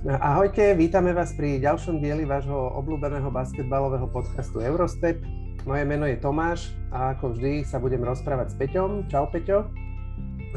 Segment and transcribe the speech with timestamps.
[0.00, 5.20] Ahojte, vítame vás pri ďalšom dieli vášho obľúbeného basketbalového podcastu Eurostep.
[5.68, 9.12] Moje meno je Tomáš a ako vždy sa budem rozprávať s Peťom.
[9.12, 9.68] Čau Peťo.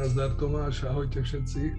[0.00, 1.76] Nazdar Tomáš, ahojte všetci.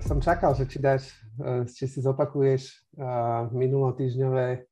[0.00, 2.84] som čakal, že či dáš, e, či si zopakuješ
[3.54, 4.71] minulotýžňové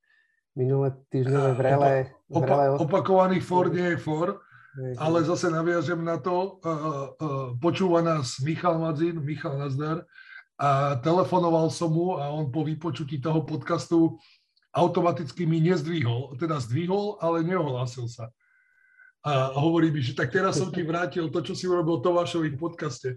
[0.56, 1.92] minulé týždňové vrele...
[2.30, 4.42] Opa, vrele opa, opakovaný for nie je for,
[4.98, 6.88] ale zase naviažem na to, uh, uh,
[7.58, 10.06] počúva nás Michal Madzin, Michal Nazdar,
[10.60, 14.20] a telefonoval som mu a on po vypočutí toho podcastu
[14.76, 18.28] automaticky mi nezdvihol, teda zdvihol, ale neohlásil sa.
[19.24, 22.60] A hovorí mi, že tak teraz som ti vrátil to, čo si urobil Tomášovi v
[22.60, 23.08] podcaste.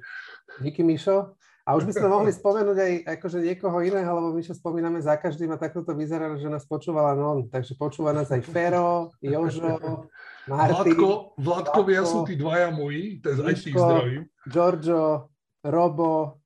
[0.60, 1.36] Díky, Mišo.
[1.64, 5.16] A už by sme mohli spomenúť aj akože niekoho iného, lebo my čo spomíname za
[5.16, 7.48] každým a takto to vyzerá, že nás počúvala non.
[7.48, 9.80] Takže počúva nás aj Fero, Jožo,
[10.44, 10.92] Martin.
[10.92, 14.28] Vladko, Vladkovia sú tí dvaja moji, je aj tých zdravím.
[14.44, 15.32] Giorgio,
[15.64, 16.44] Robo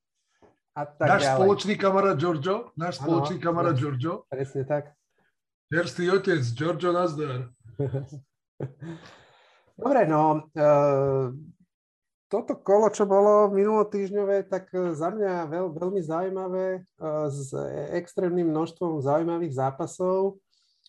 [0.78, 1.38] a tak Náš ďalej.
[1.42, 4.30] spoločný kamarát Giorgio, náš spoločný kamarát Giorgio.
[4.30, 4.94] Presne tak.
[5.74, 7.50] Čerstvý otec, Giorgio Nazdar.
[9.82, 11.34] Dobre, no, uh,
[12.28, 16.80] toto kolo, čo bolo minulotýžňové, tak e, za mňa veľ, veľmi zaujímavé e,
[17.32, 17.56] s
[17.96, 20.40] extrémnym množstvom zaujímavých zápasov.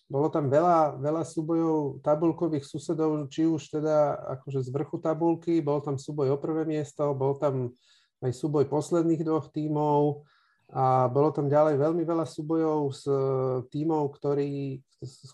[0.09, 5.79] Bolo tam veľa, veľa súbojov tabulkových susedov, či už teda akože z vrchu tabulky, bol
[5.79, 7.71] tam súboj o prvé miesto, bol tam
[8.19, 10.27] aj súboj posledných dvoch tímov
[10.69, 13.17] a bolo tam ďalej veľmi veľa súbojov s e,
[13.73, 14.81] tímov, ktorí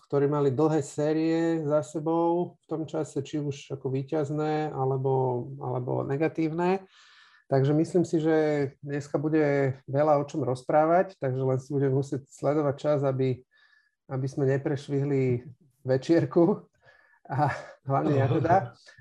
[0.06, 6.06] ktorí mali dlhé série za sebou v tom čase, či už ako výťazné alebo, alebo
[6.06, 6.86] negatívne.
[7.50, 8.34] Takže myslím si, že
[8.82, 13.42] dneska bude veľa o čom rozprávať, takže len si budem musieť sledovať čas, aby,
[14.10, 15.46] aby sme neprešvihli
[15.82, 16.66] večierku
[17.26, 17.50] a
[17.86, 18.56] hlavne ja teda.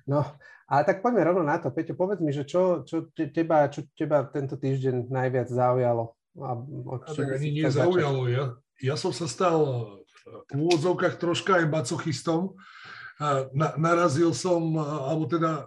[0.09, 0.25] No,
[0.65, 1.69] a tak poďme rovno na to.
[1.69, 6.17] Peťo, povedz mi, že čo, čo, teba, čo teba tento týždeň najviac zaujalo?
[6.35, 8.27] A, a tak ani nie zaujalo.
[8.27, 9.57] Ja, ja som sa stal
[10.51, 12.59] v úvodzovkách troška aj bacochistom.
[13.55, 15.63] Na, narazil som, alebo teda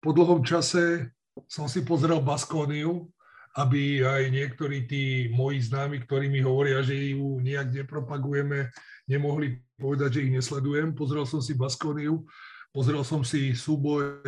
[0.00, 1.12] po dlhom čase
[1.44, 3.12] som si pozrel Baskóniu,
[3.56, 8.72] aby aj niektorí tí moji známi, ktorí mi hovoria, že ju nejak nepropagujeme,
[9.04, 10.96] nemohli povedať, že ich nesledujem.
[10.96, 12.24] Pozrel som si Baskóniu,
[12.72, 14.24] pozrel som si súboj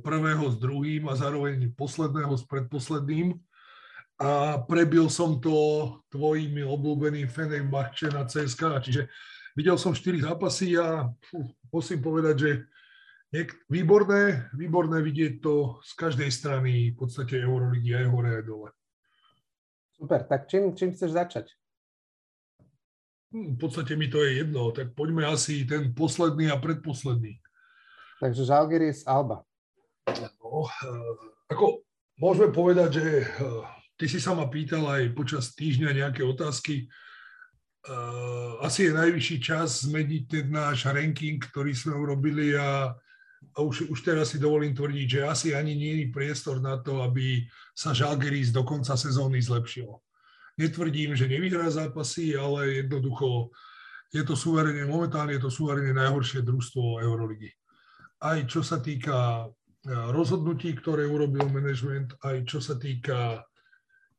[0.00, 3.36] prvého s druhým a zároveň posledného s predposledným
[4.16, 9.02] a prebil som to tvojimi obľúbeným Fenerbahče na CSK, čiže
[9.52, 12.50] videl som 4 zápasy a fú, musím povedať, že
[13.28, 18.70] niek- výborné, výborné vidieť to z každej strany v podstate Euroligy aj hore aj dole.
[20.00, 21.46] Super, tak čím, čím chceš začať?
[23.36, 27.36] Hm, v podstate mi to je jedno, tak poďme asi ten posledný a predposledný.
[28.16, 29.44] Takže Žalgiris Alba.
[30.40, 31.16] No, uh,
[31.52, 31.84] ako
[32.16, 33.08] môžeme povedať, že
[33.44, 36.84] uh, Ty si sa ma pýtal aj počas týždňa nejaké otázky.
[38.60, 42.92] Asi je najvyšší čas zmeniť ten náš ranking, ktorý sme urobili a,
[43.56, 47.00] a už, už teraz si dovolím tvrdiť, že asi ani nie je priestor na to,
[47.00, 49.88] aby sa Žalgiris do konca sezóny zlepšil.
[50.60, 53.54] Netvrdím, že nevyhrá zápasy, ale jednoducho
[54.12, 57.54] je to suverene, momentálne je to suverene najhoršie družstvo Euroligy.
[58.20, 59.46] Aj čo sa týka
[59.86, 63.46] rozhodnutí, ktoré urobil management, aj čo sa týka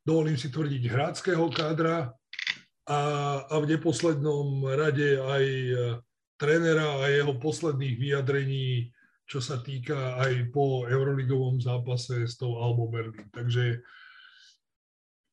[0.07, 2.15] dovolím si tvrdiť, hráckého kádra
[2.87, 2.99] a,
[3.43, 5.75] a v neposlednom rade aj e,
[6.39, 8.87] trénera a jeho posledných vyjadrení,
[9.27, 13.27] čo sa týka aj po euroligovom zápase s tou Albo Berlin.
[13.27, 13.83] Takže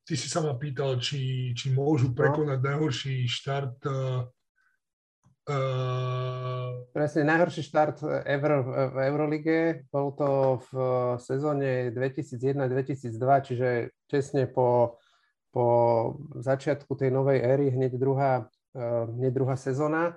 [0.03, 2.19] ty si sa ma pýtal, či, či môžu no.
[2.19, 3.79] prekonať najhorší štart
[5.45, 9.83] Uh, Presne, najhorší štart ever v Eurolige.
[9.91, 10.73] Bol to v
[11.19, 13.69] sezóne 2001-2002, čiže
[14.07, 15.03] tesne po,
[15.51, 15.67] po
[16.39, 18.47] začiatku tej novej éry, hneď druhá,
[18.79, 20.17] uh, hneď druhá sezóna.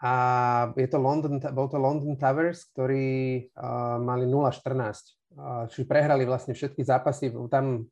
[0.00, 0.12] A
[0.80, 4.58] je to London, bol to London Towers, ktorí uh, mali 0-14.
[5.38, 7.30] Uh, čiže prehrali vlastne všetky zápasy.
[7.52, 7.84] Tam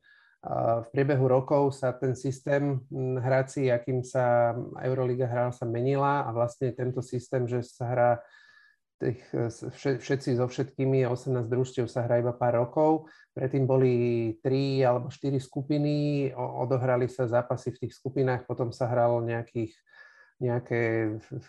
[0.43, 2.83] v priebehu rokov sa ten systém
[3.23, 4.51] hrací, akým sa
[4.83, 8.11] Euroliga hral, sa menila a vlastne tento systém, že sa hrá
[8.99, 9.23] tých,
[9.79, 13.07] všetci so všetkými, 18 družstiev sa hrá iba pár rokov.
[13.39, 13.95] Predtým boli
[14.43, 19.75] 3 alebo 4 skupiny, odohrali sa zápasy v tých skupinách, potom sa hralo nejakých,
[20.43, 20.83] nejaké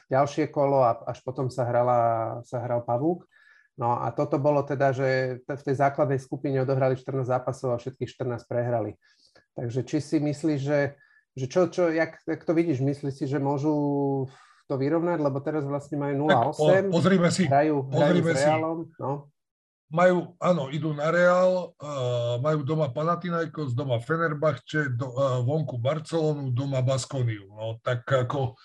[0.10, 2.00] ďalšie kolo a až potom sa, hrala,
[2.46, 3.26] sa hral pavúk.
[3.74, 8.10] No a toto bolo teda, že v tej základnej skupine odohrali 14 zápasov a všetkých
[8.22, 8.94] 14 prehrali.
[9.58, 10.80] Takže či si myslíš, že,
[11.34, 13.74] že čo, čo jak, jak to vidíš, myslíš si, že môžu
[14.70, 16.90] to vyrovnať, lebo teraz vlastne majú 0-8.
[16.90, 17.50] Po, pozrime si.
[17.50, 18.80] Hrajú, pozrime hrajú s Realom.
[19.02, 19.12] No.
[19.94, 26.50] Majú, áno, idú na Real, uh, majú doma Panathinaikos, doma Fenerbahče, do, uh, vonku Barcelonu,
[26.50, 27.50] doma Baskoniu.
[27.54, 28.58] No, tak ako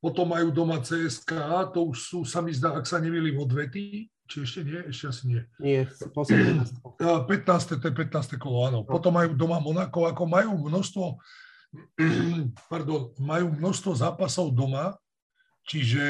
[0.00, 4.46] potom majú doma CSKA, to už sú, sa mi zdá, ak sa nemýlim, odvety, či
[4.46, 4.80] ešte nie?
[4.88, 5.42] Ešte asi nie.
[5.58, 6.66] Nie, posledné
[7.00, 7.80] 15.
[7.80, 8.42] to je 15.
[8.42, 8.78] kolo, áno.
[8.82, 8.88] No.
[8.88, 11.04] Potom majú doma Monako, ako majú množstvo,
[12.72, 14.96] pardon, majú množstvo zápasov doma,
[15.66, 16.04] čiže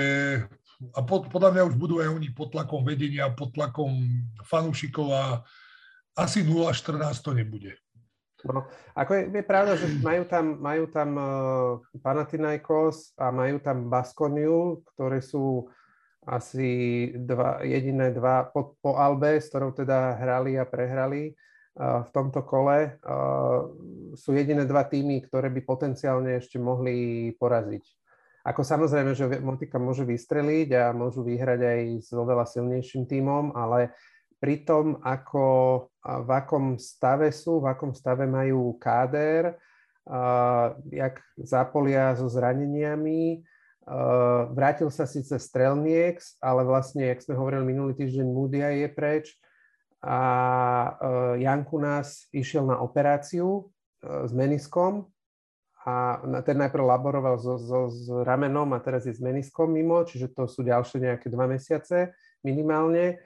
[0.91, 4.03] a pod, podľa mňa už budú aj oni pod tlakom vedenia, pod tlakom
[4.43, 5.23] fanúšikov a
[6.19, 7.79] asi 0-14 to nebude.
[8.43, 8.67] No,
[8.99, 14.83] ako je, je pravda, že majú tam, majú tam uh, Panathinaikos a majú tam Baskoniu,
[14.95, 15.71] ktoré sú
[16.23, 16.71] asi
[17.19, 22.47] dva, jediné dva po, po Albe, s ktorou teda hrali a prehrali uh, v tomto
[22.47, 23.03] kole.
[23.03, 23.75] Uh,
[24.15, 27.85] sú jediné dva týmy, ktoré by potenciálne ešte mohli poraziť.
[28.43, 33.95] Ako samozrejme, že Motika môže vystreliť a môžu vyhrať aj s oveľa silnejším tímom, ale
[34.43, 35.47] pri tom, ako,
[36.03, 39.55] v akom stave sú, v akom stave majú káder,
[40.07, 43.47] uh, jak zapolia so zraneniami.
[43.83, 49.35] Uh, vrátil sa síce Strelnieks, ale vlastne, jak sme hovorili minulý týždeň, Moodia je preč
[49.99, 50.19] a
[50.95, 53.67] uh, Janku nás išiel na operáciu
[54.07, 55.11] uh, s meniskom
[55.83, 60.31] a ten najprv laboroval so, so, s ramenom a teraz je s meniskom mimo, čiže
[60.31, 62.15] to sú ďalšie nejaké dva mesiace
[62.47, 63.19] minimálne.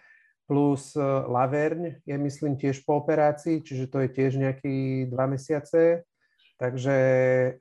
[0.49, 6.07] Plus Laverň je myslím tiež po operácii, čiže to je tiež nejaký dva mesiace.
[6.57, 6.97] Takže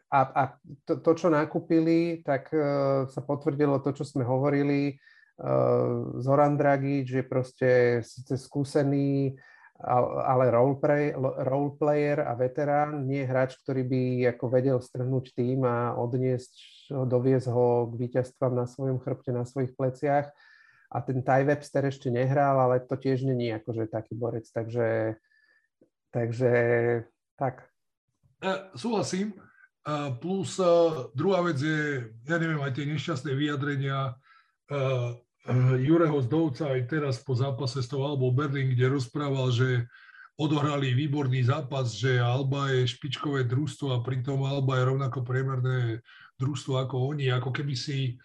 [0.08, 0.44] a, a
[0.88, 4.96] to, to, čo nakúpili, tak uh, sa potvrdilo to, čo sme hovorili.
[5.36, 7.70] Uh, Zoran Dragič je proste
[8.08, 9.36] síce skúsený,
[10.24, 11.12] ale roleplay,
[11.44, 14.02] roleplayer a veterán, nie hráč, ktorý by
[14.32, 19.76] ako vedel strhnúť tým a odniesť, doviesť ho k víťazstvám na svojom chrbte, na svojich
[19.76, 20.32] pleciach.
[20.88, 25.20] A ten Ty Webster ešte nehral, ale to tiež není akože taký borec, takže,
[26.16, 26.54] takže
[27.36, 27.68] tak.
[28.46, 29.34] Ja, súhlasím.
[30.22, 36.74] Plus uh, druhá vec je, ja neviem, aj tie nešťastné vyjadrenia uh, Eh, Jureho Zdovca
[36.74, 39.86] aj teraz po zápase s tou Albou Berlin, kde rozprával, že
[40.42, 46.02] odohrali výborný zápas, že Alba je špičkové družstvo a pritom Alba je rovnako priemerné
[46.42, 48.18] družstvo ako oni, ako keby si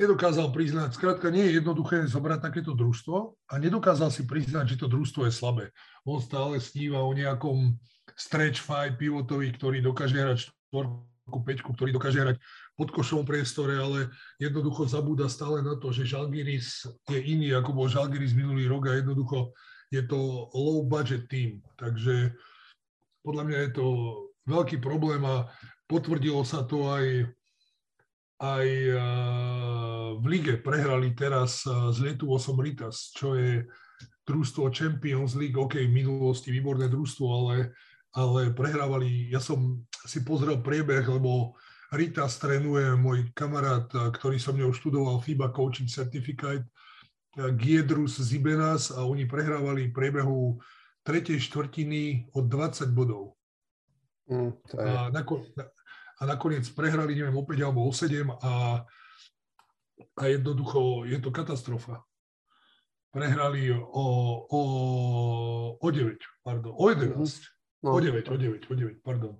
[0.00, 4.88] nedokázal priznať, skrátka nie je jednoduché zobrať takéto družstvo a nedokázal si priznať, že to
[4.88, 5.64] družstvo je slabé.
[6.08, 7.76] On stále sníva o nejakom
[8.14, 12.36] stretch five pivotovi, ktorý dokáže hrať štvorku, peťku, ktorý dokáže hrať
[12.78, 17.90] pod košovom priestore, ale jednoducho zabúda stále na to, že Žalgiris je iný, ako bol
[17.90, 19.50] Žalgiris minulý rok a jednoducho
[19.90, 21.64] je to low budget team.
[21.80, 22.36] Takže
[23.26, 23.86] podľa mňa je to
[24.46, 25.50] veľký problém a
[25.90, 27.26] potvrdilo sa to aj,
[28.38, 28.66] aj
[30.20, 30.62] v lige.
[30.62, 33.66] Prehrali teraz z Letu Osom Ritas, čo je
[34.26, 37.70] družstvo Champions League, OK, v minulosti výborné družstvo, ale,
[38.16, 41.52] ale prehrávali, ja som si pozrel priebeh, lebo
[41.92, 46.66] Rita strenuje môj kamarát, ktorý som mňou študoval FIBA Coaching Certificate,
[47.60, 50.56] Giedrus Zibenas a oni prehrávali priebehu
[51.04, 53.36] tretej štvrtiny od 20 bodov.
[54.26, 54.80] Mm, je...
[54.80, 55.44] a, nakon,
[56.18, 58.82] a nakoniec prehrali, neviem, o 5 alebo o 7 a,
[60.16, 62.02] a jednoducho je to katastrofa.
[63.12, 64.04] Prehrali o,
[64.50, 64.60] o,
[65.78, 67.14] o 9, pardon, o 11.
[67.14, 67.55] Mm-hmm.
[67.84, 67.96] No.
[67.96, 69.34] O 9, o 9, o 9, pardon.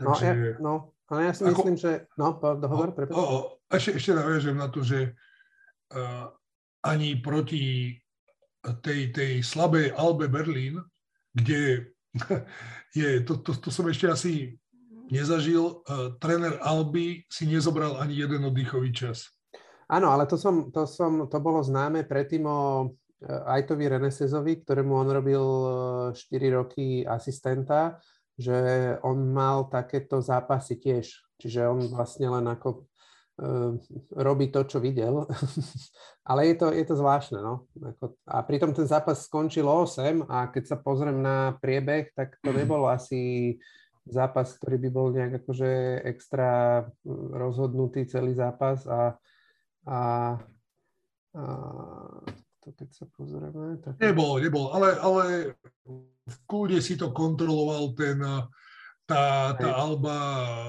[0.00, 0.74] Takže, no, ja, no,
[1.12, 2.08] ale ja si ako, myslím, že...
[2.16, 3.14] No, dohovor, prepáč.
[3.70, 5.14] Ešte, ešte naviažem na to, že
[5.92, 6.32] uh,
[6.82, 7.94] ani proti
[8.80, 10.80] tej, tej slabej Albe Berlín,
[11.36, 11.92] kde
[12.98, 14.32] je, to, to, to som ešte asi
[15.10, 19.30] nezažil, uh, tréner Alby si nezobral ani jeden oddychový čas.
[19.90, 22.94] Áno, ale to, som, to, som, to bolo známe predtým o
[23.26, 25.44] Ajtovi Renesezovi, ktorému on robil
[26.16, 28.00] 4 roky asistenta
[28.40, 28.56] že
[29.04, 31.12] on mal takéto zápasy tiež.
[31.36, 33.76] Čiže on vlastne len ako uh,
[34.16, 35.28] robí to, čo videl.
[36.30, 37.38] Ale je to, je to zvláštne.
[37.44, 37.68] No?
[38.24, 42.88] A pritom ten zápas skončil 8 a keď sa pozriem na priebeh, tak to nebol
[42.88, 43.56] asi
[44.08, 46.82] zápas, ktorý by bol nejak akože extra
[47.36, 49.20] rozhodnutý celý zápas a,
[49.84, 50.00] a,
[51.36, 51.42] a
[52.60, 53.80] to keď sa pozrieme.
[53.80, 53.96] Tak...
[53.96, 55.24] Nebol, nebol, ale, ale
[56.28, 58.20] v kľude si to kontroloval ten,
[59.10, 59.74] tá, tá Hej.
[59.74, 60.18] Alba,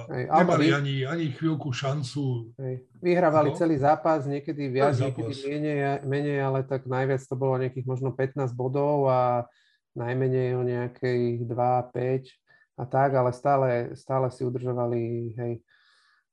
[0.10, 0.74] Hej, nemali vy...
[0.74, 2.50] ani, ani chvíľku šancu.
[2.58, 2.88] Hej.
[2.98, 3.58] Vyhrávali no?
[3.60, 5.14] celý zápas, niekedy viac, zápas.
[5.14, 9.46] niekedy menej, menej, ale tak najviac to bolo nejakých možno 15 bodov a
[9.94, 15.02] najmenej o nejakých 2, 5 a tak, ale stále, stále si udržovali
[15.38, 15.54] hej,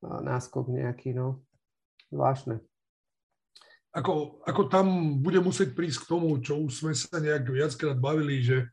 [0.01, 1.43] náskok nejaký, no.
[2.09, 2.65] Zvláštne.
[3.99, 8.47] Ako, ako tam bude musieť prísť k tomu, čo už sme sa nejak viackrát bavili,
[8.47, 8.71] že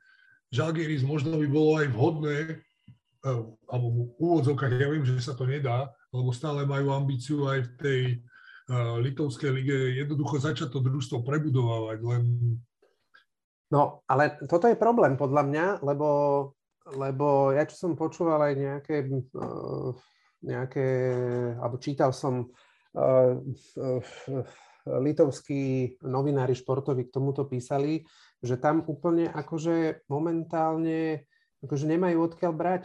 [0.54, 2.56] Žalgiris možno by bolo aj vhodné, e,
[3.66, 7.72] alebo v úvodzovkách, ja viem, že sa to nedá, lebo stále majú ambíciu aj v
[7.76, 8.02] tej
[8.72, 12.24] uh, litovskej lige jednoducho začať to družstvo prebudovávať, len...
[13.68, 16.10] No, ale toto je problém podľa mňa, lebo,
[16.96, 19.92] lebo ja čo som počúval aj nejaké, uh,
[20.40, 20.88] nejaké
[21.60, 22.48] alebo čítal som
[22.96, 23.36] uh,
[24.86, 28.06] litovskí novinári športoví k tomuto písali,
[28.40, 31.26] že tam úplne akože momentálne
[31.66, 32.84] akože nemajú odkiaľ brať.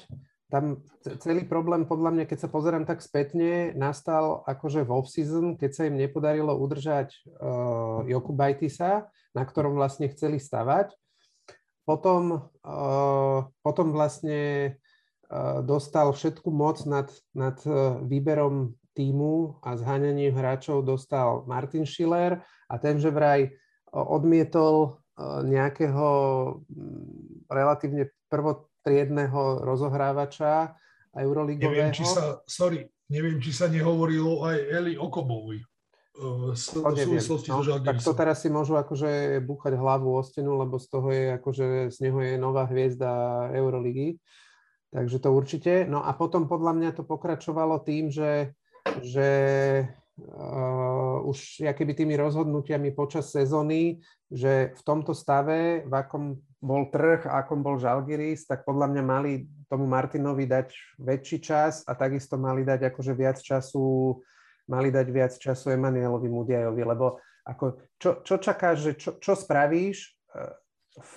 [0.50, 0.82] Tam
[1.22, 5.82] celý problém podľa mňa, keď sa pozerám tak spätne, nastal akože v off-season, keď sa
[5.86, 10.90] im nepodarilo udržať uh, Joku Bajtisa, na ktorom vlastne chceli stavať.
[11.86, 14.74] Potom, uh, potom vlastne
[15.30, 17.62] uh, dostal všetku moc nad, nad
[18.02, 23.48] výberom týmu a zháňaním hráčov dostal Martin Schiller a ten, že vraj
[23.88, 25.00] odmietol
[25.48, 26.08] nejakého
[26.68, 30.76] mm, relatívne prvotriedného rozohrávača
[31.16, 31.90] Euroligového.
[31.90, 35.64] Neviem, či sa, sorry, neviem, či sa nehovorilo aj Eli Okobovi.
[36.20, 40.76] V súvislosti no, so Tak to teraz si môžu akože búchať hlavu o stenu, lebo
[40.76, 44.20] z toho je akože z neho je nová hviezda Euroligy.
[44.90, 45.72] Takže to určite.
[45.88, 48.52] No a potom podľa mňa to pokračovalo tým, že,
[48.98, 49.30] že
[50.18, 57.24] uh, už keby tými rozhodnutiami počas sezóny, že v tomto stave, v akom bol trh
[57.24, 59.32] a akom bol Žalgiris, tak podľa mňa mali
[59.70, 64.18] tomu Martinovi dať väčší čas a takisto mali dať akože viac času,
[64.68, 67.18] mali dať viac času Emanuelovi Mudiajovi, lebo
[67.48, 67.64] ako,
[67.96, 69.98] čo, čo čakáš, že čo, čo spravíš
[70.36, 70.52] eh,
[71.00, 71.14] v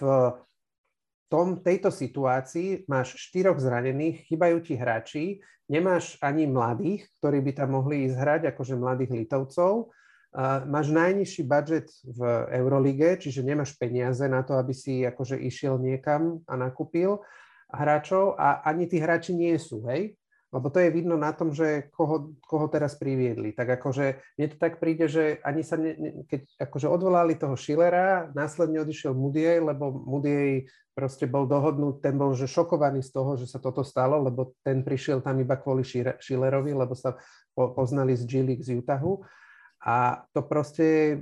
[1.34, 7.74] tom, tejto situácii máš štyroch zranených, chýbajú ti hráči, nemáš ani mladých, ktorí by tam
[7.74, 9.90] mohli ísť hrať, akože mladých Litovcov,
[10.34, 15.78] Uh, máš najnižší budget v Eurolige, čiže nemáš peniaze na to, aby si akože išiel
[15.78, 17.22] niekam a nakúpil
[17.70, 20.18] hráčov a ani tí hráči nie sú, hej?
[20.54, 23.58] Lebo to je vidno na tom, že koho, koho teraz priviedli.
[23.58, 27.58] Tak akože mne to tak príde, že ani sa, ne, ne, keď akože odvolali toho
[27.58, 33.34] Schillera, následne odišiel Mudiej, lebo Mudiej proste bol dohodnúť, ten bol že šokovaný z toho,
[33.34, 35.82] že sa toto stalo, lebo ten prišiel tam iba kvôli
[36.22, 37.18] Schillerovi, lebo sa
[37.58, 39.26] po, poznali z G League z Utahu.
[39.82, 41.18] A to proste,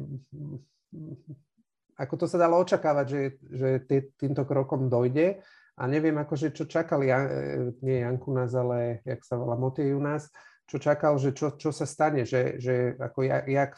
[1.96, 5.40] ako to sa dalo očakávať, že, že tý, týmto krokom dojde.
[5.82, 9.98] A neviem, akože čo čakal, ja, e, nie Janku nás, ale jak sa volá Motej
[9.98, 10.30] u nás,
[10.70, 13.72] čo čakal, že čo, čo sa stane, že, že ako jak, jak,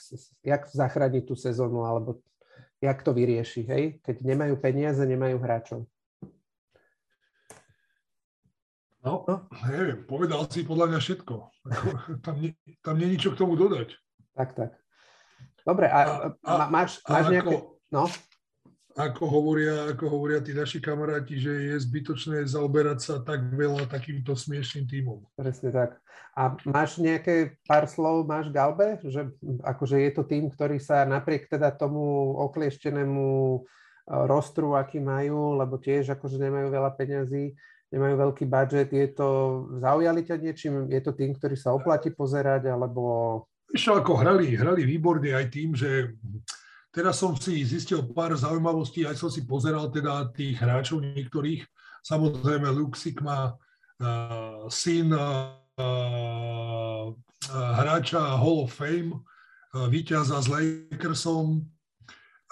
[0.43, 2.19] jak zachrániť tú sezónu, alebo
[2.83, 3.83] jak to vyrieši, hej?
[4.03, 5.87] Keď nemajú peniaze, nemajú hráčov.
[9.03, 9.35] No, no,
[9.71, 11.33] neviem, povedal si podľa mňa všetko.
[12.23, 12.51] Tam, nie,
[12.83, 13.95] tam nie je ničo k tomu dodať.
[14.35, 14.75] Tak, tak.
[15.63, 17.55] Dobre, a, a, a máš, máš a nejaké...
[17.63, 18.03] Ako, no?
[18.93, 24.37] Ako hovoria, ako hovoria tí naši kamaráti, že je zbytočné zaoberať sa tak veľa takýmto
[24.37, 25.19] smiešným tímom.
[25.33, 25.97] Presne tak.
[26.33, 28.97] A máš nejaké pár slov, máš Galbe?
[29.05, 33.59] Že akože je to tým, ktorý sa napriek teda tomu oklieštenému e,
[34.25, 37.53] rostru, aký majú, lebo tiež akože nemajú veľa peňazí,
[37.93, 39.29] nemajú veľký budget, je to,
[39.77, 40.89] zaujali ťa niečím?
[40.89, 43.45] Je to tým, ktorý sa oplatí pozerať, alebo...
[43.69, 46.17] Ešte ako hrali, hrali výborne aj tým, že
[46.93, 51.65] Teraz som si zistil pár zaujímavostí, aj som si pozeral teda tých hráčov niektorých.
[52.05, 57.09] Samozrejme, Luxik má uh, syn uh, uh,
[57.49, 61.65] hráča Hall of Fame, uh, víťaza s Lakersom.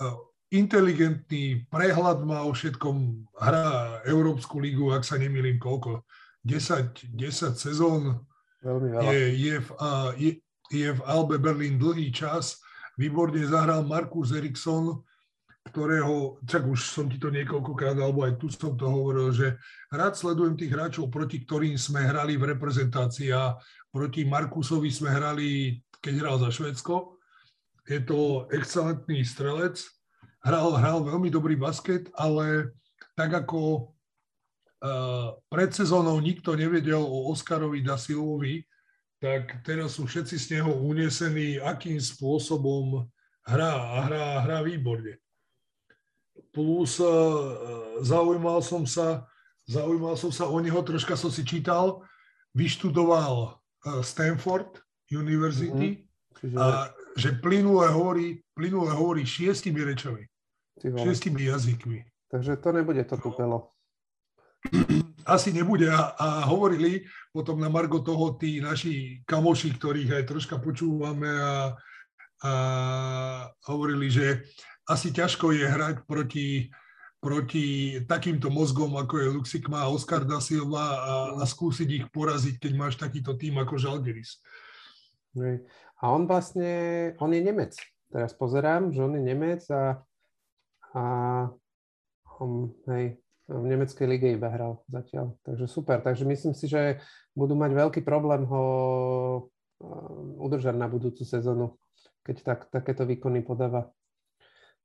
[0.01, 0.17] Uh,
[0.49, 6.01] inteligentný prehľad má o všetkom, hrá Európsku ligu, ak sa nemýlim, koľko,
[6.41, 8.25] 10, 10 sezón.
[8.65, 9.05] Veľmi veľa.
[9.05, 10.31] Je, je, v, uh, je,
[10.73, 12.57] je v Albe Berlin dlhý čas
[12.99, 15.03] výborne zahral Markus Eriksson,
[15.61, 19.61] ktorého, čak už som ti to niekoľkokrát, alebo aj tu som to hovoril, že
[19.93, 23.53] rád sledujem tých hráčov, proti ktorým sme hrali v reprezentácii a
[23.93, 27.21] proti Markusovi sme hrali, keď hral za Švedsko.
[27.85, 29.77] Je to excelentný strelec,
[30.41, 32.73] hral, hral veľmi dobrý basket, ale
[33.13, 33.93] tak ako
[34.81, 38.65] uh, pred sezónou nikto nevedel o Oskarovi da Silvovi,
[39.21, 43.05] tak teraz sú všetci z neho unesení, akým spôsobom
[43.45, 45.21] hrá a hrá, hrá výborne.
[46.49, 49.29] Plus uh, zaujímal som sa,
[49.69, 52.01] zaujímal som sa o neho, troška som si čítal,
[52.57, 54.81] vyštudoval uh, Stanford
[55.13, 56.01] University
[56.41, 56.57] mm-hmm.
[56.57, 60.25] a že plynule hovorí, plynule hovorí šiestimi rečami,
[60.81, 62.01] šiestimi jazykmi.
[62.31, 63.69] Takže to nebude to tupelo.
[65.25, 65.89] asi nebude.
[65.89, 71.75] A, a hovorili potom na Margo toho tí naši kamoši, ktorých aj troška počúvame a,
[72.43, 72.53] a
[73.71, 74.43] hovorili, že
[74.89, 76.67] asi ťažko je hrať proti,
[77.21, 82.59] proti takýmto mozgom, ako je Luxikma a Oscar da Silva a, a skúsiť ich poraziť,
[82.59, 84.41] keď máš takýto tým ako Žalgiris.
[86.01, 86.71] A on vlastne,
[87.23, 87.77] on je Nemec.
[88.11, 90.03] Teraz pozerám, že on je Nemec a,
[90.91, 91.03] a
[92.41, 93.15] on, hej,
[93.51, 95.35] v nemeckej lige iba hral zatiaľ.
[95.43, 95.99] Takže super.
[95.99, 97.03] Takže myslím si, že
[97.35, 98.63] budú mať veľký problém ho
[100.39, 101.75] udržať na budúcu sezónu,
[102.23, 103.91] keď tak, takéto výkony podáva.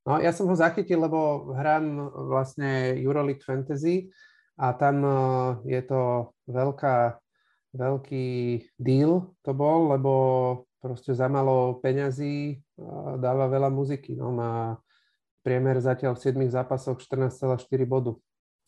[0.07, 4.11] No, ja som ho zachytil, lebo hrám vlastne Euroleague Fantasy
[4.57, 5.03] a tam
[5.67, 7.19] je to veľká,
[7.77, 8.27] veľký
[8.79, 10.13] deal to bol, lebo
[10.79, 12.63] proste za malo peňazí
[13.19, 14.15] dáva veľa muziky.
[14.15, 14.79] No, má
[15.43, 18.17] priemer zatiaľ v 7 zápasoch 14,4 bodu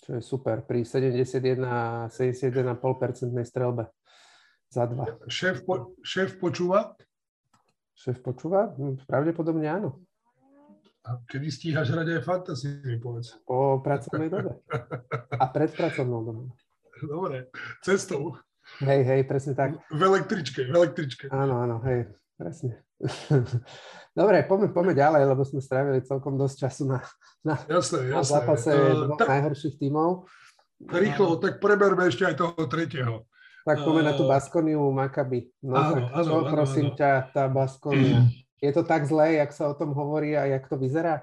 [0.08, 1.60] čo je super, pri 71
[2.08, 3.92] 71,5% strelbe
[4.72, 5.04] za dva.
[5.28, 6.96] Šéf, po, šéf počúva?
[7.92, 8.72] Šéf počúva?
[8.72, 10.00] Hm, pravdepodobne áno.
[11.04, 13.36] A kedy stíhaš hrať aj fantasy, mi povedz.
[13.44, 14.64] Po pracovnej dobe.
[15.36, 16.46] A pred pracovnou dobou.
[17.04, 17.52] Dobre,
[17.84, 18.32] cestou.
[18.80, 19.76] Hej, hej, presne tak.
[19.92, 21.28] V električke, v električke.
[21.28, 22.08] Áno, áno, hej,
[22.40, 22.80] presne.
[24.18, 26.98] Dobre, poďme, poďme ďalej, lebo sme strávili celkom dosť času na,
[27.46, 28.34] na, jasné, na jasné.
[28.34, 30.26] zápase uh, dvoch tak, najhorších tímov.
[30.90, 33.30] Rýchlo, tak preberme ešte aj toho tretieho.
[33.62, 35.54] Tak poďme uh, na tú Baskoniu Makaby.
[35.62, 36.98] No áno, tak áno, čo, áno, prosím áno.
[36.98, 38.26] ťa, tá Baskonia.
[38.66, 41.22] Je to tak zlé, jak sa o tom hovorí a jak to vyzerá?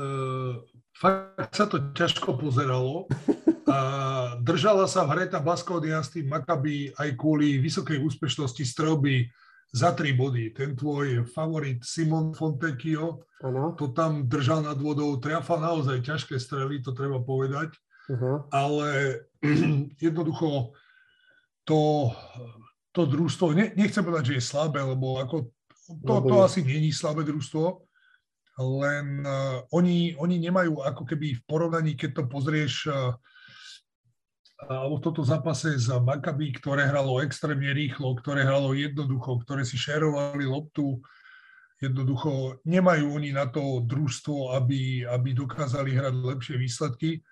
[0.00, 0.64] Uh,
[0.96, 3.04] fakt sa to ťažko pozeralo.
[3.68, 3.78] A
[4.40, 9.28] držala sa v hre tá Baskonia s tým Makaby aj kvôli vysokej úspešnosti strelby
[9.70, 10.50] za tri body.
[10.50, 13.74] Ten tvoj favorit Simon Fontecchio, ano.
[13.78, 17.70] to tam držal nad vodou, triafal naozaj ťažké strely, to treba povedať,
[18.10, 18.50] uh-huh.
[18.50, 18.88] ale
[20.04, 20.74] jednoducho
[21.62, 22.10] to,
[22.90, 25.54] to družstvo, ne, nechcem povedať, že je slabé, lebo ako
[26.02, 27.86] to, to asi není slabé družstvo,
[28.60, 33.14] len uh, oni, oni nemajú ako keby v porovnaní, keď to pozrieš uh,
[34.68, 39.80] alebo v tomto zápase za Maccabi, ktoré hralo extrémne rýchlo, ktoré hralo jednoducho, ktoré si
[39.80, 41.00] šerovali loptu,
[41.80, 47.24] jednoducho nemajú oni na to družstvo, aby, aby dokázali hrať lepšie výsledky,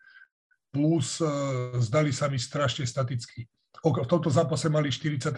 [0.73, 3.45] plus uh, zdali sa mi strašne staticky.
[3.79, 5.31] V tomto zápase mali 43%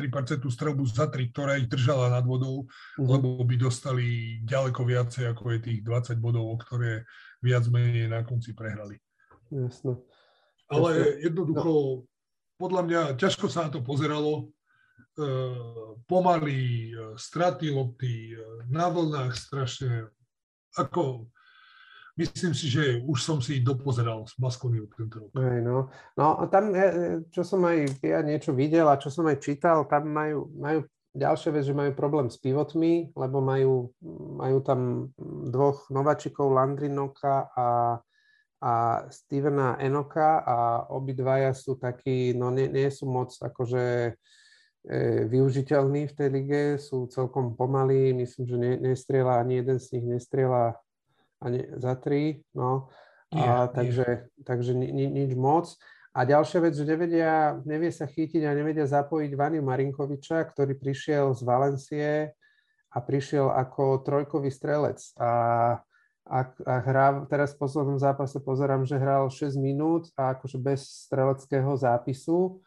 [0.49, 3.05] strelbu za tri, ktorá ich držala nad vodou, uh-huh.
[3.05, 7.05] lebo by dostali ďaleko viacej ako je tých 20 bodov, o ktoré
[7.45, 8.97] viac menej na konci prehrali.
[9.53, 10.01] Jasno.
[10.71, 12.07] Ale jednoducho,
[12.55, 14.55] podľa mňa, ťažko sa na to pozeralo.
[15.19, 15.25] E,
[16.07, 18.39] pomaly, e, straty lopty, e,
[18.71, 20.07] na vlnách strašne.
[20.79, 21.27] Ako,
[22.15, 25.35] myslím si, že už som si dopozeral s Baskoniou tento rok.
[25.35, 25.91] Aj no.
[26.15, 26.71] no a tam,
[27.35, 31.51] čo som aj ja niečo videl a čo som aj čítal, tam majú, majú ďalšia
[31.51, 33.91] vec, že majú problém s pivotmi, lebo majú,
[34.39, 35.11] majú tam
[35.51, 37.67] dvoch nováčikov, Landrinoka a
[38.61, 40.57] a Stevena Enoka a
[40.93, 44.13] obidvaja sú takí, no nie, nie sú moc akože
[44.85, 49.87] e, využiteľní v tej lige, sú celkom pomalí, myslím, že ne, nestriela, ani jeden z
[49.97, 50.77] nich nestriela
[51.41, 52.93] ani za tri, no.
[53.33, 54.45] A, yeah, takže, yeah.
[54.45, 55.73] takže ni, ni, nič moc.
[56.13, 61.33] A ďalšia vec, že nevedia, nevie sa chytiť a nevedia zapojiť Vaniu Marinkoviča, ktorý prišiel
[61.33, 62.11] z Valencie
[62.91, 64.99] a prišiel ako trojkový strelec.
[65.17, 65.31] A
[66.29, 71.09] a, a hrá, teraz v poslednom zápase pozerám, že hral 6 minút a akože bez
[71.09, 72.61] streleckého zápisu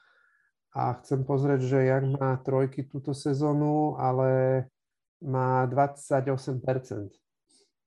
[0.73, 4.65] a chcem pozrieť, že jak má trojky túto sezónu, ale
[5.21, 7.13] má 28%.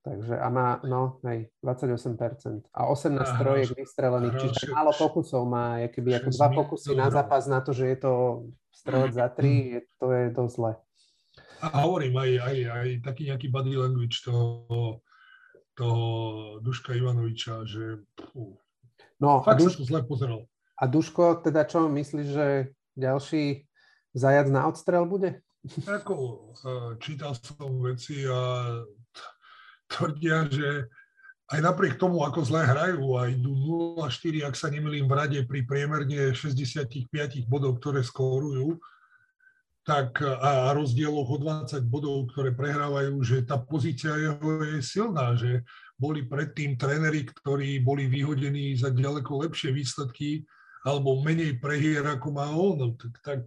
[0.07, 2.71] Takže a má, no, hej, 28%.
[2.71, 7.51] A 18 trojek vystrelených, čiže málo pokusov má, je keby ako dva pokusy na zápas
[7.51, 8.13] na to, že je to
[8.71, 10.73] strelec za tri, je, to je dosť zle.
[11.59, 14.63] A hovorím aj, aj, aj taký nejaký body language toho
[15.77, 16.05] toho
[16.65, 18.57] Duška Ivanoviča, že pú,
[19.21, 19.77] no, fakt Duš...
[19.77, 20.41] sa to zle pozeral.
[20.77, 22.47] A Duško, teda čo myslíš, že
[22.97, 23.69] ďalší
[24.17, 25.45] zajac na odstrel bude?
[25.85, 28.73] Ako, e, čítal som veci a
[29.89, 30.89] tvrdia, že
[31.47, 33.55] aj napriek tomu, ako zle hrajú a idú
[34.01, 37.07] 0-4, ak sa nemýlim v rade pri priemerne 65
[37.47, 38.83] bodov, ktoré skórujú,
[39.87, 45.63] tak a rozdieloch o 20 bodov, ktoré prehrávajú, že tá pozícia jeho je silná, že
[45.95, 50.43] boli predtým tréneri, ktorí boli vyhodení za ďaleko lepšie výsledky
[50.83, 52.99] alebo menej prehier, ako má on.
[52.99, 53.43] Tak, tak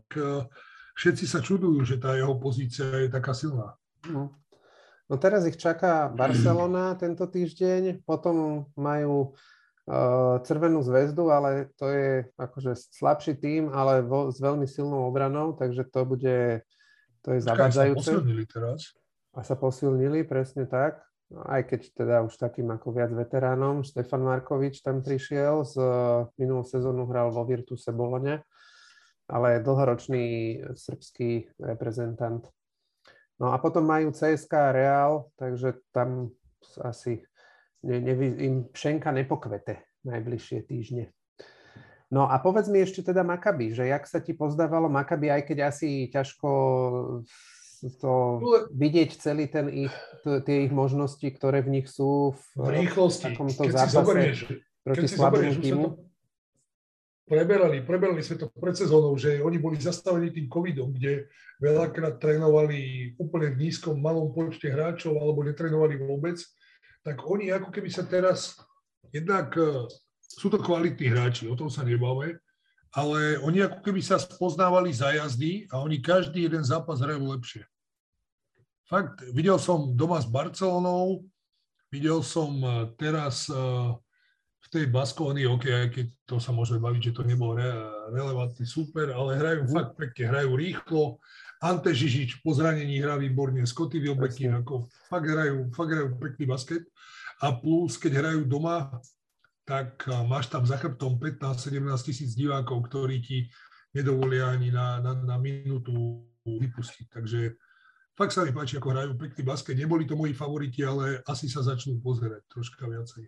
[0.95, 3.75] všetci sa čudujú, že tá jeho pozícia je taká silná.
[4.07, 4.31] No.
[5.11, 9.35] no teraz ich čaká Barcelona tento týždeň, potom majú
[10.45, 15.81] Červenú zväzdu, ale to je akože slabší tým, ale vo, s veľmi silnou obranou, takže
[15.89, 16.61] to bude,
[17.25, 18.05] to je zavadzajúce.
[18.05, 18.93] sa posilnili teraz.
[19.33, 21.01] A sa posilnili, presne tak.
[21.29, 23.81] Aj keď teda už takým ako viac veteránom.
[23.81, 25.77] Stefan Markovič tam prišiel, z
[26.37, 28.45] minulú sezónu hral vo Virtuse Bolone,
[29.25, 30.25] ale dlhoročný
[30.73, 32.45] srbský reprezentant.
[33.41, 36.33] No a potom majú CSK Real, takže tam
[36.81, 37.25] asi
[37.83, 41.11] ne, ne, im pšenka nepokvete najbližšie týždne.
[42.09, 45.57] No a povedz mi ešte teda Makaby, že jak sa ti pozdávalo Makaby, aj keď
[45.69, 46.49] asi ťažko
[48.01, 48.13] to
[48.75, 53.31] vidieť celý ten ich, tie ich možnosti, ktoré v nich sú v, v rýchlosti.
[53.31, 54.39] takomto keď zápase si zoberieš,
[54.83, 55.87] proti keď zoberieš, týmu.
[57.29, 61.29] Preberali, preberali sme to pred sezónou, že oni boli zastavení tým covidom, kde
[61.61, 66.41] veľakrát trénovali úplne v nízkom, malom počte hráčov alebo netrénovali vôbec
[67.03, 68.59] tak oni ako keby sa teraz,
[69.09, 69.87] jednak e,
[70.19, 72.37] sú to kvalitní hráči, o tom sa nebáme,
[72.93, 77.63] ale oni ako keby sa spoznávali za jazdy a oni každý jeden zápas hrajú lepšie.
[78.89, 81.21] Fakt, videl som doma s Barcelonou,
[81.93, 83.55] videl som e, teraz e,
[84.59, 87.69] v tej Baskovani, OK, aj keď to sa môže baviť, že to nebol re,
[88.11, 89.71] relevantný super, ale hrajú mm.
[89.71, 91.03] fakt pekne, hrajú rýchlo,
[91.59, 96.83] Ante Žižič po zranení hrá výborne, Scotty Wilbekin, ako fakt hrajú, fakt hrajú pekný basket.
[97.43, 98.87] A plus, keď hrajú doma,
[99.67, 103.51] tak máš tam za chrbtom 15-17 tisíc divákov, ktorí ti
[103.91, 107.05] nedovolia ani na, na, na minútu vypustiť.
[107.11, 107.39] Takže
[108.15, 109.75] fakt sa mi páči, ako hrajú pekný basket.
[109.75, 113.27] Neboli to moji favoriti, ale asi sa začnú pozerať troška viacej.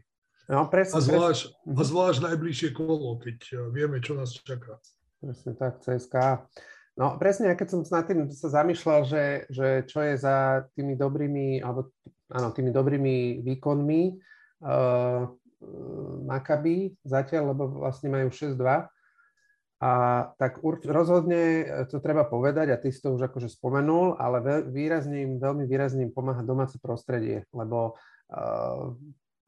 [0.50, 1.78] No, presne, a, zvlášť, presne.
[1.78, 3.38] a zvlášť najbližšie kolo, keď
[3.76, 4.80] vieme, čo nás čaká.
[5.22, 6.16] Presne tak, CSK.
[7.00, 11.64] No presne, keď som nad tým sa zamýšľal, že, že čo je za tými dobrými,
[11.64, 11.88] alebo
[12.28, 14.02] áno, tými dobrými výkonmi
[14.68, 15.24] uh,
[16.26, 18.92] Maccabi zatiaľ, lebo vlastne majú 6-2.
[19.82, 19.92] A
[20.38, 24.60] tak urč, rozhodne to treba povedať, a ty si to už akože spomenul, ale veľ,
[24.70, 27.98] výrazne veľmi výrazne im pomáha domáce prostredie, lebo
[28.30, 28.94] uh,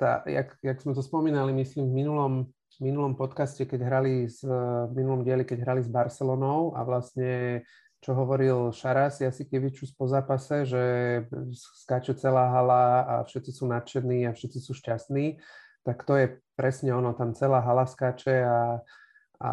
[0.01, 2.33] tá, jak, jak sme to spomínali, myslím, v minulom
[2.79, 7.61] v minulom podcaste, keď hrali s, v minulom dieli, keď hrali s Barcelonou a vlastne
[8.03, 10.83] čo hovoril Šaras Jasikevičus po zápase, že
[11.55, 15.39] skáče celá hala a všetci sú nadšení a všetci sú šťastní,
[15.87, 16.27] tak to je
[16.59, 18.83] presne ono, tam celá hala skáče a,
[19.39, 19.51] a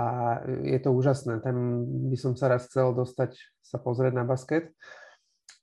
[0.67, 1.39] je to úžasné.
[1.47, 4.75] Tam by som sa raz chcel dostať sa pozrieť na basket.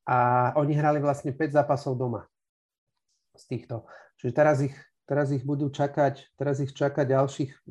[0.08, 2.24] A oni hrali vlastne 5 zápasov doma
[3.36, 3.84] z týchto.
[4.16, 4.76] Čiže teraz ich
[5.08, 7.64] Teraz ich budú čakať, teraz ich čaká ďalších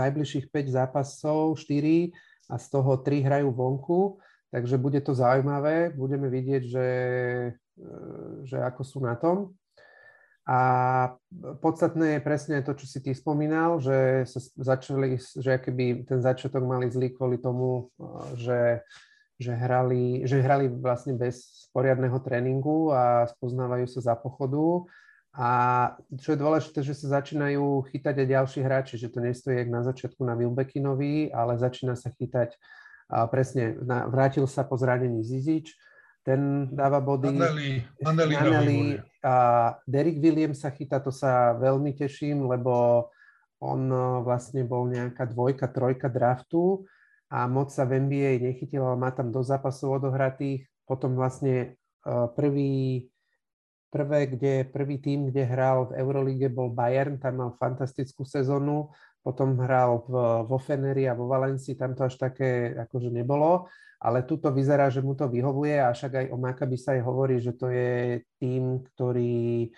[0.00, 2.08] najbližších 5 zápasov, 4
[2.48, 4.16] a z toho 3 hrajú vonku,
[4.48, 6.88] takže bude to zaujímavé, budeme vidieť, že,
[7.76, 7.88] e,
[8.48, 9.52] že ako sú na tom.
[10.48, 10.58] A
[11.60, 16.64] podstatné je presne to, čo si ty spomínal, že sa začali, že keby ten začiatok
[16.64, 18.60] mali zlý kvôli tomu, e, že,
[19.36, 24.88] že, hrali, že hrali vlastne bez poriadneho tréningu a spoznávajú sa za pochodu
[25.30, 25.50] a
[26.18, 29.86] čo je dôležité, že sa začínajú chytať aj ďalší hráči, že to nestojí jak na
[29.86, 32.58] začiatku na Wilbekinovi, ale začína sa chytať
[33.10, 35.74] a presne, na, vrátil sa po zranení Zizič,
[36.22, 37.26] ten dáva body.
[37.34, 38.80] Aneli, Aneli, Aneli
[39.24, 39.34] a
[39.82, 43.06] Derek Williams sa chytá, to sa veľmi teším, lebo
[43.58, 46.86] on e, vlastne bol nejaká dvojka, trojka draftu
[47.28, 50.70] a moc sa v NBA nechytil, ale má tam do zápasov odohratých.
[50.86, 51.68] Potom vlastne e,
[52.38, 53.10] prvý
[53.90, 58.86] Prvé, kde, prvý tým, kde hral v Eurolíge, bol Bayern, tam mal fantastickú sezónu,
[59.18, 63.66] potom hral v, vo Feneri a vo Valencii, tam to až také akože nebolo,
[64.00, 67.36] ale tuto vyzerá, že mu to vyhovuje a však aj o Maccabi sa aj hovorí,
[67.42, 69.68] že to je tým, ktorý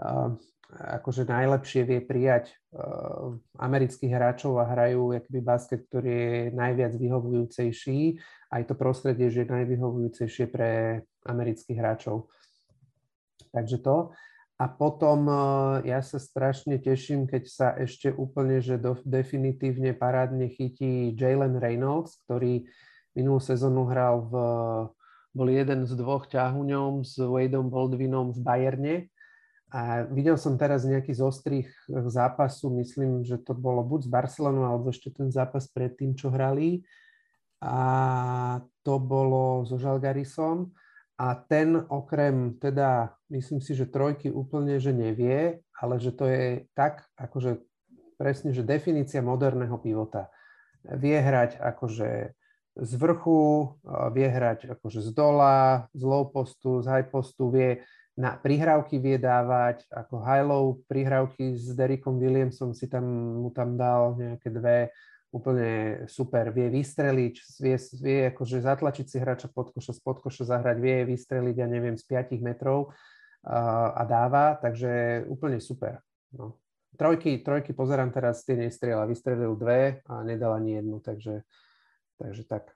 [0.00, 0.32] uh,
[0.72, 8.00] akože najlepšie vie prijať uh, amerických hráčov a hrajú akby basket, ktorý je najviac vyhovujúcejší.
[8.48, 12.32] Aj to prostredie, že je najvyhovujúcejšie pre amerických hráčov.
[13.56, 14.12] Takže to.
[14.60, 15.36] A potom e,
[15.88, 22.20] ja sa strašne teším, keď sa ešte úplne, že do, definitívne parádne chytí Jalen Reynolds,
[22.24, 22.68] ktorý
[23.16, 24.34] minulú sezónu hral v,
[25.32, 28.96] bol jeden z dvoch ťahuňom s Wadeom Baldwinom v Bayerne.
[29.72, 31.68] A videl som teraz nejaký z ostrých
[32.08, 36.80] zápasu, myslím, že to bolo buď z Barcelonou, alebo ešte ten zápas predtým, čo hrali.
[37.60, 40.72] A to bolo so Žalgarisom
[41.16, 46.68] a ten okrem teda, myslím si, že trojky úplne, že nevie, ale že to je
[46.76, 47.60] tak, akože
[48.20, 50.28] presne, že definícia moderného pivota.
[50.84, 52.36] Vie hrať akože
[52.76, 53.72] z vrchu,
[54.12, 57.80] vie hrať akože z dola, z low postu, z high postu, vie,
[58.16, 63.04] na prihrávky vie dávať, ako high-low prihrávky s Derekom Williamsom si tam,
[63.44, 64.88] mu tam dal nejaké dve,
[65.36, 70.76] úplne super, vie vystreliť, vie, vie akože zatlačiť si hráča pod koša, spod koša zahrať,
[70.80, 72.96] vie vystreliť, ja neviem, z 5 metrov
[73.44, 76.00] a, a dáva, takže úplne super.
[76.32, 76.56] No.
[76.96, 81.44] Trojky, trojky pozerám teraz, tie nestrieľa, vystrelil dve a nedal ani jednu, takže,
[82.16, 82.72] takže tak.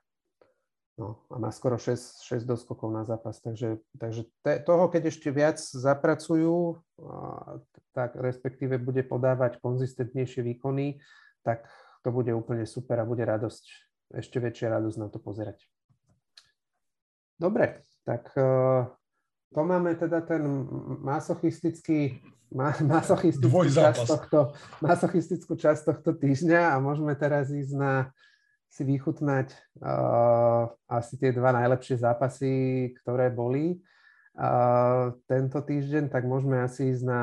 [1.01, 5.33] No, a má skoro 6, 6 doskokov na zápas, takže, takže te, toho, keď ešte
[5.33, 7.57] viac zapracujú, a,
[7.97, 11.01] tak respektíve bude podávať konzistentnejšie výkony,
[11.41, 11.65] tak
[12.01, 13.63] to bude úplne super a bude radosť,
[14.17, 15.65] ešte väčšia radosť na to pozerať.
[17.41, 18.85] Dobre, tak uh,
[19.53, 20.41] to máme teda ten
[21.01, 22.21] masochistický,
[22.53, 27.93] ma, masochistický čas tohto, masochistickú časť tohto týždňa a môžeme teraz ísť na
[28.71, 29.51] si vychutnať
[29.83, 32.53] uh, asi tie dva najlepšie zápasy,
[33.03, 33.83] ktoré boli
[34.39, 37.21] uh, tento týždeň, tak môžeme asi ísť na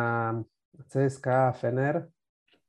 [0.93, 2.05] CSK a Fener,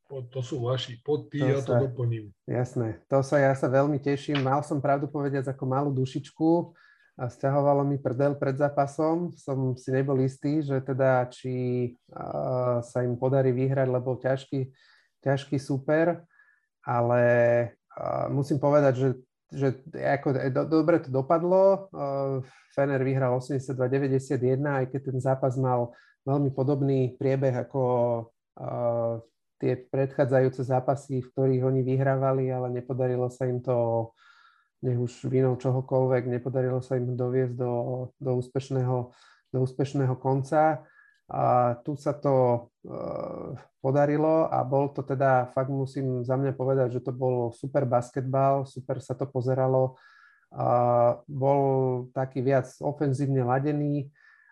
[0.09, 2.33] to sú vaši, pod tí, ja to doplním.
[2.49, 4.41] Jasné, to sa, ja sa veľmi teším.
[4.41, 6.73] Mal som pravdu povedať ako malú dušičku
[7.21, 9.29] a stiahovalo mi prdel pred zápasom.
[9.37, 14.73] Som si nebol istý, že teda či uh, sa im podarí vyhrať, lebo ťažký,
[15.21, 16.25] ťažký super,
[16.81, 17.23] ale
[17.93, 19.09] uh, musím povedať, že,
[19.53, 21.85] že ako, e, do, dobre to dopadlo.
[21.93, 22.41] Uh,
[22.73, 25.93] Fener vyhral 82-91, aj keď ten zápas mal
[26.25, 27.81] veľmi podobný priebeh ako
[29.59, 34.09] tie predchádzajúce zápasy, v ktorých oni vyhrávali, ale nepodarilo sa im to,
[34.79, 37.73] nech už vinou čohokoľvek, nepodarilo sa im doviesť do,
[38.15, 39.11] do, úspešného,
[39.51, 40.87] do úspešného konca.
[41.29, 43.53] A tu sa to uh,
[43.85, 48.65] podarilo a bol to teda, fakt musím za mňa povedať, že to bol super basketbal,
[48.65, 49.99] super sa to pozeralo.
[50.49, 51.61] Uh, bol
[52.17, 54.09] taký viac ofenzívne ladený,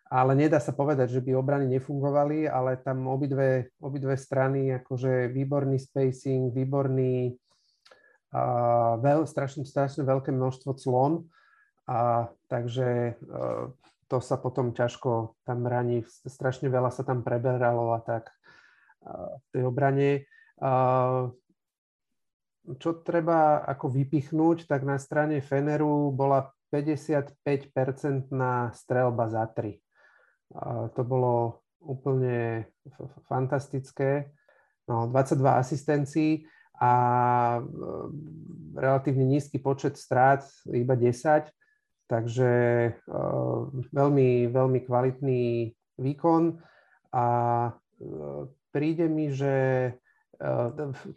[0.08, 5.76] ale nedá sa povedať, že by obrany nefungovali, ale tam obidve, obidve strany, akože výborný
[5.80, 7.36] spacing, výborný,
[8.32, 11.28] uh, veľ, strašne, strašne veľké množstvo clon,
[11.88, 13.72] a takže uh,
[14.08, 18.32] to sa potom ťažko tam raní, strašne veľa sa tam preberalo a tak
[19.08, 20.28] v tej obrane.
[20.60, 21.32] Uh,
[22.76, 29.87] čo treba ako vypichnúť, tak na strane Feneru bola 55% na strelba za 3
[30.96, 32.68] to bolo úplne
[33.28, 34.32] fantastické.
[34.88, 36.48] No, 22 asistencií
[36.80, 36.94] a
[37.58, 37.62] e,
[38.78, 41.52] relatívne nízky počet strát, iba 10,
[42.08, 42.52] takže
[42.88, 42.92] e,
[43.92, 46.56] veľmi, veľmi kvalitný výkon
[47.12, 47.26] a
[47.68, 47.72] e,
[48.72, 49.56] príde mi, že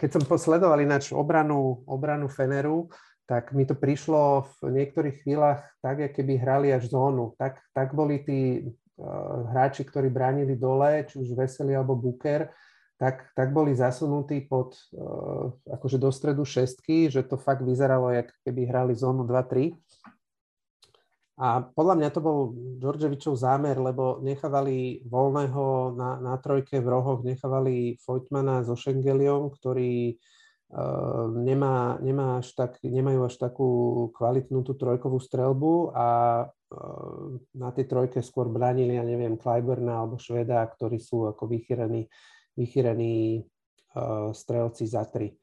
[0.01, 2.89] keď som posledoval ináč obranu, obranu Feneru,
[3.29, 7.37] tak mi to prišlo v niektorých chvíľach tak, keby hrali až zónu.
[7.37, 8.65] Tak, tak boli tí
[9.51, 12.53] hráči, ktorí bránili dole, či už Veseli alebo Booker,
[13.01, 18.29] tak, tak boli zasunutí pod, uh, akože do stredu šestky, že to fakt vyzeralo, jak
[18.45, 19.73] keby hrali zónu 2-3.
[21.41, 22.39] A podľa mňa to bol
[22.77, 30.21] Đorđevičov zámer, lebo nechávali voľného na, na trojke v rohoch, nechávali Fojtmana so Schengeliom, ktorý
[30.69, 33.69] uh, nemá, nemá až tak, nemajú až takú
[34.13, 36.07] kvalitnú tú trojkovú strelbu a
[37.55, 42.07] na tej trojke skôr bránili, ja neviem, Kleiberna alebo Šveda, ktorí sú ako vychyrení,
[42.55, 43.43] vychyrení
[43.95, 45.35] uh, strelci za tri.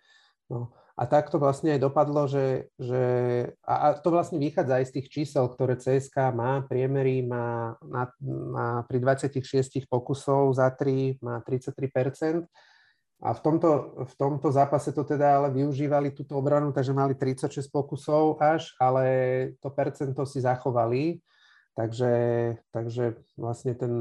[0.48, 0.72] No.
[0.98, 3.04] A tak to vlastne aj dopadlo, že, že
[3.62, 8.10] a, a to vlastne vychádza aj z tých čísel, ktoré CSK má, priemery má, na,
[8.26, 12.50] má pri 26 pokusov za 3, má 33%.
[13.18, 13.70] A v tomto,
[14.06, 19.04] v tomto zápase to teda ale využívali túto obranu, takže mali 36 pokusov až, ale
[19.58, 21.18] to percento si zachovali.
[21.74, 22.14] Takže,
[22.70, 23.94] takže vlastne ten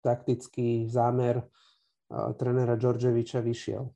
[0.00, 3.88] taktický zámer uh, trénera Đorđeviča vyšiel.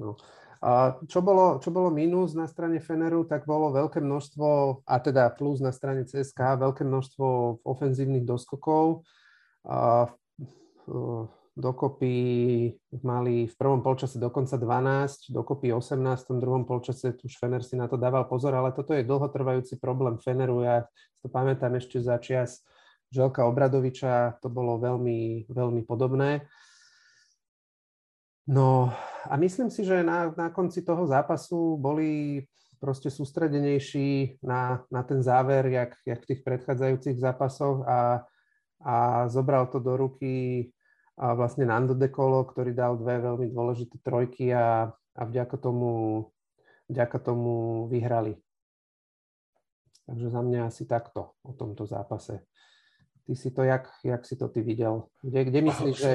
[0.00, 0.16] No.
[0.64, 5.28] A čo bolo, čo bolo mínus na strane Feneru, tak bolo veľké množstvo, a teda
[5.36, 9.04] plus na strane CSK, veľké množstvo ofenzívnych doskokov.
[9.68, 10.08] A,
[10.88, 12.14] uh, dokopy
[13.06, 17.78] mali v prvom polčase dokonca 12, dokopy 18, v tom druhom polčase už Fener si
[17.78, 20.66] na to dával pozor, ale toto je dlhotrvajúci problém Feneru.
[20.66, 20.90] Ja
[21.22, 22.66] to pamätám ešte za čias
[23.14, 26.42] Želka Obradoviča, to bolo veľmi, veľmi podobné.
[28.50, 28.90] No
[29.24, 32.42] a myslím si, že na, na konci toho zápasu boli
[32.82, 38.26] proste sústredenejší na, na ten záver, jak, jak v tých predchádzajúcich zápasoch a,
[38.84, 38.94] a
[39.30, 40.68] zobral to do ruky
[41.14, 46.26] a vlastne Nando De Colo, ktorý dal dve veľmi dôležité trojky a, a vďaka, tomu,
[46.90, 48.34] vďaka tomu vyhrali.
[50.04, 52.42] Takže za mňa asi takto o tomto zápase.
[53.24, 55.08] ty si to, jak, jak si to ty videl?
[55.22, 56.12] Kde, kde myslíš, že,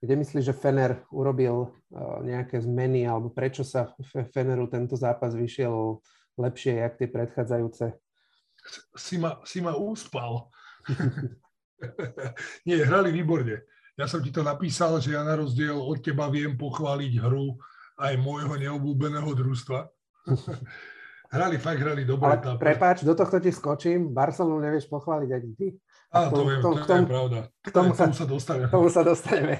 [0.00, 3.94] kde myslíš, že Fener urobil uh, nejaké zmeny, alebo prečo sa
[4.34, 6.00] Feneru tento zápas vyšiel
[6.40, 7.94] lepšie, jak tie predchádzajúce?
[8.96, 10.50] Si ma, si ma úspal.
[12.66, 13.64] Nie, hrali výborne.
[14.00, 17.60] Ja som ti to napísal, že ja na rozdiel od teba viem pochváliť hru
[18.00, 19.92] aj môjho neobľúbeného družstva.
[21.36, 22.40] hrali fakt, hrali dobre.
[22.40, 24.08] Ale prepáč, do tohto ti skočím.
[24.16, 25.68] Barcelonu nevieš pochváliť ani ty.
[26.16, 27.38] Á, to, viem, to, to je pravda.
[27.60, 28.68] K tomu, sa, tomu sa dostaneme.
[28.72, 29.54] Tomu sa dostaneme.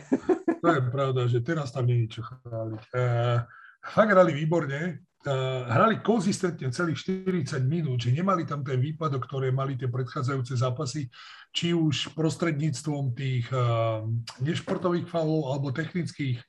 [0.65, 2.81] to je pravda, že teraz tam nie je čo chváliť.
[2.97, 3.45] Uh,
[3.93, 5.05] fakt hrali výborne.
[5.21, 10.57] Uh, hrali konzistentne celých 40 minút, že nemali tam ten výpadok, ktoré mali tie predchádzajúce
[10.57, 11.13] zápasy,
[11.53, 14.01] či už prostredníctvom tých uh,
[14.41, 16.41] nešportových falov alebo technických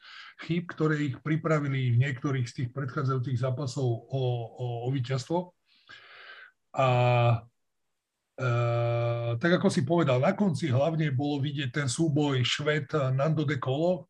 [0.47, 4.23] chýb, ktoré ich pripravili v niektorých z tých predchádzajúcich zápasov o,
[4.55, 5.51] o, o víťazstvo.
[6.79, 6.88] A
[8.41, 13.62] Uh, tak ako si povedal, na konci hlavne bolo vidieť ten súboj Šved Nando de
[13.62, 14.10] Colo,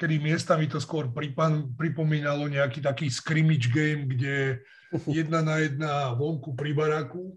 [0.00, 4.64] kedy miestami to skôr pripan, pripomínalo nejaký taký scrimmage game, kde
[5.20, 7.36] jedna na jedna vonku pri baraku.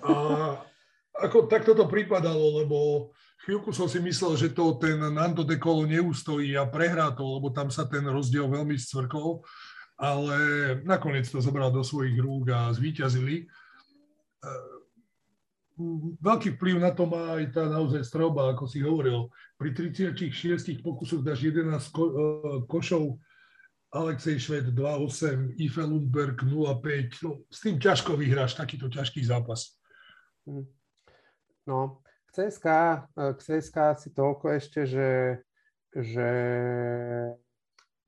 [0.00, 0.14] A
[1.20, 2.78] ako takto to pripadalo, lebo
[3.44, 7.52] chvíľku som si myslel, že to ten Nando de Colo neustojí a prehrá to, lebo
[7.52, 9.44] tam sa ten rozdiel veľmi stvrkol,
[10.00, 10.36] ale
[10.88, 13.44] nakoniec to zobral do svojich rúk a zvíťazili
[16.20, 19.32] veľký vplyv na to má aj tá naozaj stroba, ako si hovoril.
[19.56, 22.14] Pri 36 pokusoch dáš 11 ko, uh,
[22.68, 23.16] košov,
[23.90, 27.26] Alexej Šved 2-8, Ife Lundberg 0-5.
[27.26, 29.74] No, s tým ťažko vyhráš takýto ťažký zápas.
[30.46, 30.62] Hm.
[31.66, 31.98] No,
[32.30, 32.66] k CSK,
[33.18, 35.42] k CSK si toľko ešte, že,
[35.90, 36.30] že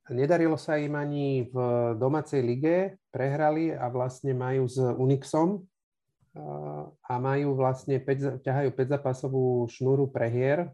[0.07, 1.57] nedarilo sa im ani v
[1.99, 5.67] domácej lige, prehrali a vlastne majú s Unixom,
[7.05, 10.73] a majú vlastne 5, ťahajú 5 zápasovú šnúru prehier,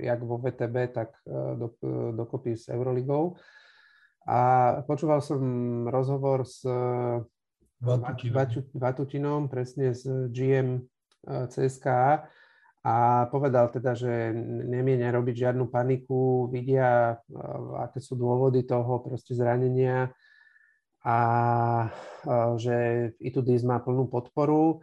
[0.00, 1.12] jak vo VTB, tak
[1.60, 1.76] do,
[2.16, 3.36] dokopy s Euroligou.
[4.24, 5.42] A počúval som
[5.92, 6.64] rozhovor s
[7.82, 10.86] Vatutinom, Vatutinom presne s GM
[11.26, 12.30] CSKA
[12.86, 12.96] a.
[13.28, 14.32] Povedal teda, že
[14.70, 17.18] nemienia robiť žiadnu paniku, vidia,
[17.82, 20.14] aké sú dôvody toho proste zranenia,
[21.02, 21.18] a
[22.56, 24.82] že Itudis má plnú podporu.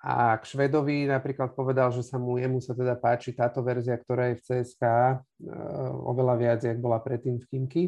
[0.00, 4.32] A k Švedovi napríklad povedal, že sa mu, jemu sa teda páči táto verzia, ktorá
[4.32, 4.82] je v CSK
[6.08, 7.84] oveľa viac, jak bola predtým v Kimky.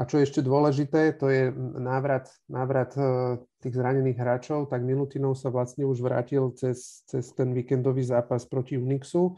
[0.00, 5.34] A čo je ešte dôležité, to je návrat, návrat e, tých zranených hráčov, tak Milutinov
[5.34, 9.36] sa vlastne už vrátil cez, cez ten víkendový zápas proti Unixu,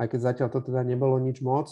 [0.00, 1.70] aj keď zatiaľ to teda nebolo nič moc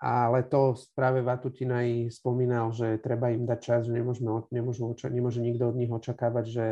[0.00, 5.44] ale to práve Vatutina aj spomínal, že treba im dať čas, že nemôžeme, nemôžu, nemôže
[5.44, 6.66] nikto od nich očakávať, že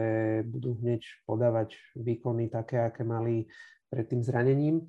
[0.48, 3.44] budú hneď podávať výkony také, aké mali
[3.92, 4.88] pred tým zranením.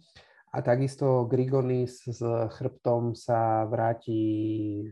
[0.56, 2.24] A takisto Grigonis s
[2.56, 4.88] chrbtom sa vráti,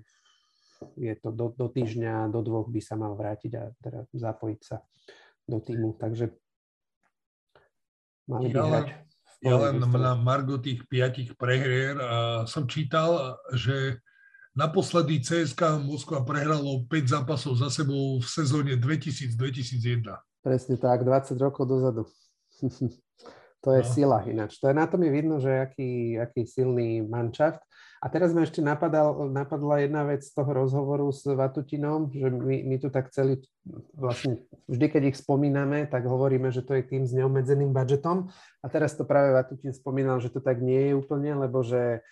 [0.99, 4.83] je to do, do týždňa, do dvoch by sa mal vrátiť a teda zapojiť sa
[5.47, 5.95] do týmu.
[5.95, 6.35] Takže
[8.27, 9.06] mali by hrať
[9.41, 14.01] ja len na Margo tých piatich prehrier a som čítal, že
[14.57, 20.09] naposledy CSK Moskva prehralo 5 zápasov za sebou v sezóne 2000-2001.
[20.41, 22.03] Presne tak, 20 rokov dozadu.
[23.61, 23.89] to je no.
[23.89, 24.61] sila ináč.
[24.61, 27.61] To je, na tom je vidno, že aký, aký silný manšaft.
[27.97, 32.61] A teraz ma ešte napadal, napadla jedna vec z toho rozhovoru s Vatutinom, že my,
[32.69, 33.41] my tu tak celý,
[33.97, 38.29] vlastne vždy, keď ich spomíname, tak hovoríme, že to je tým s neobmedzeným budžetom.
[38.61, 42.05] A teraz to práve Vatutin spomínal, že to tak nie je úplne, lebo že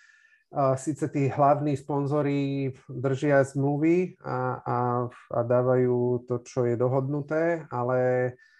[0.50, 7.62] uh, síce tí hlavní sponzori držia zmluvy a, a, a dávajú to, čo je dohodnuté,
[7.70, 8.55] ale Uh,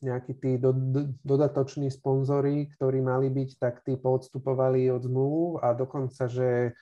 [0.00, 5.76] nejakí tí do, do, dodatoční sponzory, ktorí mali byť, tak tí poodstupovali od zmluv a
[5.76, 6.72] dokonca, že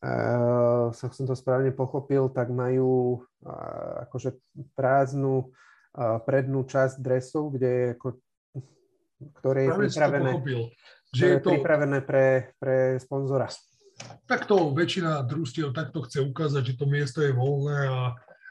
[0.00, 4.40] uh, som to správne pochopil, tak majú uh, akože
[4.72, 8.08] prázdnu uh, prednú časť dresov, kde je ako,
[9.44, 10.60] ktoré je pripravené, pochopil,
[11.12, 11.48] že je to...
[11.52, 13.52] pripravené pre, pre sponzora.
[14.30, 18.00] Takto väčšina družstiev takto chce ukázať, že to miesto je voľné a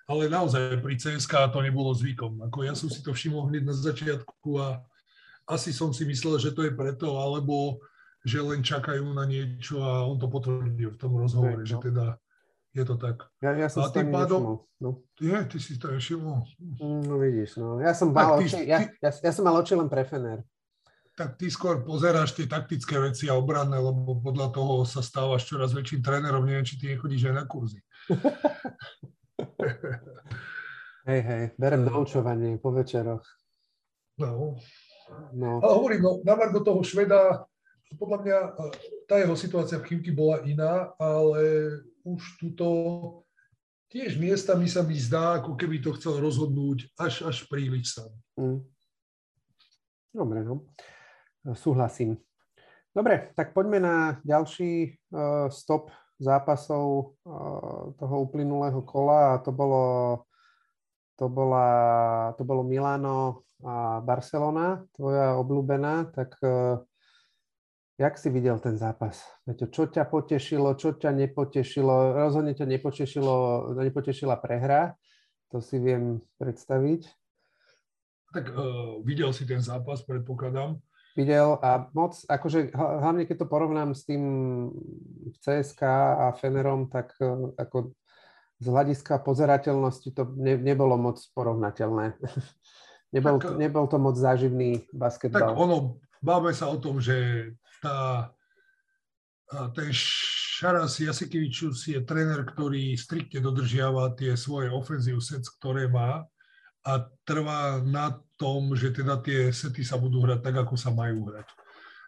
[0.07, 2.47] ale naozaj pri CSK to nebolo zvykom.
[2.47, 4.79] Ako ja som si to všimol hneď na začiatku a
[5.47, 7.83] asi som si myslel, že to je preto, alebo
[8.23, 11.67] že len čakajú na niečo a on to potvrdil v tom rozhovore, no.
[11.67, 12.19] že teda
[12.75, 13.27] je to tak.
[13.43, 14.63] Ja, ja som a tým pádom...
[14.77, 15.01] No.
[15.17, 16.45] Je, ty si to všimol.
[16.79, 17.81] No vidíš, no.
[17.81, 20.45] Ja som, mal ty, oči, ty, ja, ja, ja som mal oči len pre Fener.
[21.17, 25.73] Tak ty skôr pozeráš tie taktické veci a obranné, lebo podľa toho sa stávaš čoraz
[25.73, 26.45] väčším trénerom.
[26.45, 27.81] Neviem, či ty nechodíš aj na kurzy.
[31.07, 33.23] Hej, hej, berem doučovanie po večeroch.
[34.17, 34.57] No,
[35.33, 35.63] No.
[35.63, 37.47] Ale hovorím, no, na Margo toho Šveda,
[37.95, 38.37] podľa mňa
[39.07, 41.71] tá jeho situácia v Chimky bola iná, ale
[42.03, 42.67] už túto
[43.87, 48.11] tiež miestami sa mi zdá, ako keby to chcel rozhodnúť až, až príliš sám.
[48.35, 48.59] Mm.
[50.11, 50.67] Dobre, no.
[51.55, 52.19] Súhlasím.
[52.91, 53.95] Dobre, tak poďme na
[54.27, 59.83] ďalší uh, stop zápasov uh, toho uplynulého kola a to bolo,
[61.17, 61.67] to, bola,
[62.37, 66.81] to bolo Milano a Barcelona, tvoja obľúbená, tak uh,
[67.97, 69.25] Jak si videl ten zápas?
[69.41, 72.13] Peťo, čo ťa potešilo, čo ťa nepotešilo?
[72.13, 73.33] Rozhodne ťa nepotešilo,
[73.73, 74.93] nepotešila prehra,
[75.49, 77.09] to si viem predstaviť.
[78.37, 80.77] Tak uh, videl si ten zápas, predpokladám.
[81.17, 84.23] Videl a moc, akože hlavne keď to porovnám s tým
[85.41, 85.81] CSK
[86.13, 87.97] a Fenerom, tak uh, ako
[88.61, 92.21] z hľadiska pozerateľnosti to ne, nebolo moc porovnateľné.
[93.15, 95.53] nebol, tak, nebol to moc záživný basketbal.
[95.53, 97.49] Tak ono, báme sa o tom, že
[97.81, 98.29] tá,
[99.77, 99.89] ten
[100.57, 106.25] Šaras Jasikevičus je tréner, ktorý striktne dodržiava tie svoje offensive sets, ktoré má
[106.87, 111.27] a trvá na tom, že teda tie sety sa budú hrať tak, ako sa majú
[111.27, 111.47] hrať.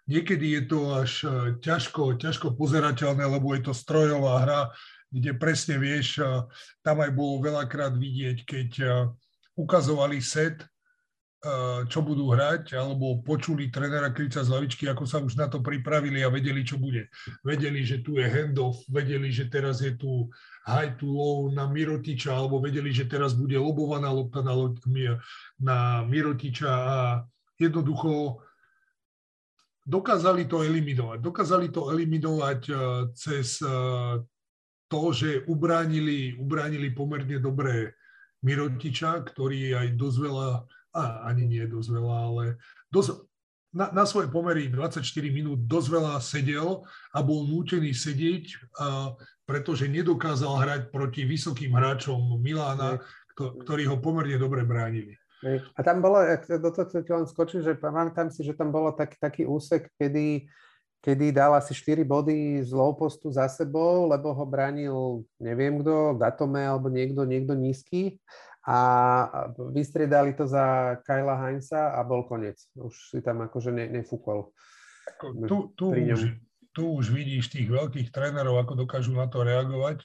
[0.07, 1.29] Niekedy je to až e,
[1.61, 4.61] ťažko, ťažko pozerateľné, lebo je to strojová hra,
[5.11, 6.25] kde presne vieš, e,
[6.81, 8.87] tam aj bolo veľakrát vidieť, keď e,
[9.59, 10.65] ukazovali set,
[11.87, 16.19] čo budú hrať, alebo počuli trénera Krica z lavičky, ako sa už na to pripravili
[16.19, 17.07] a vedeli, čo bude.
[17.47, 20.27] Vedeli, že tu je handoff, vedeli, že teraz je tu
[20.67, 24.51] high to low na Mirotiča, alebo vedeli, že teraz bude lobovaná lopta na,
[25.63, 26.99] na Mirotiča a
[27.55, 28.43] jednoducho
[29.87, 31.17] dokázali to eliminovať.
[31.23, 32.77] Dokázali to eliminovať eh,
[33.15, 34.19] cez eh,
[34.89, 37.95] to, že ubránili, ubránili pomerne dobré
[38.43, 40.49] Mirotiča, ktorý aj dosť veľa
[40.93, 42.43] a ani nie dosť veľa, ale
[42.89, 43.29] dosť,
[43.69, 46.81] na, na svoje pomery 24 minút dosť veľa sedel
[47.13, 48.45] a bol nútený sedieť,
[48.81, 49.13] a,
[49.45, 53.01] pretože nedokázal hrať proti vysokým hráčom Milána,
[53.33, 55.17] kto, ktorí ho pomerne dobre bránili.
[55.71, 59.15] A tam bolo, do toho ti len skočím, že pamätám si, že tam bolo tak,
[59.15, 60.51] taký úsek, kedy,
[60.99, 66.19] kedy dal asi 4 body z low postu za sebou, lebo ho bránil neviem kto,
[66.19, 68.19] Datome alebo niekto, niekto nízky
[68.67, 68.77] a
[69.71, 72.59] vystriedali to za Kyla Heinza a bol koniec.
[72.75, 74.51] Už si tam akože ne, nefúkol.
[75.47, 76.21] Tu, tu, už,
[76.75, 80.03] tu už vidíš tých veľkých trénerov, ako dokážu na to reagovať.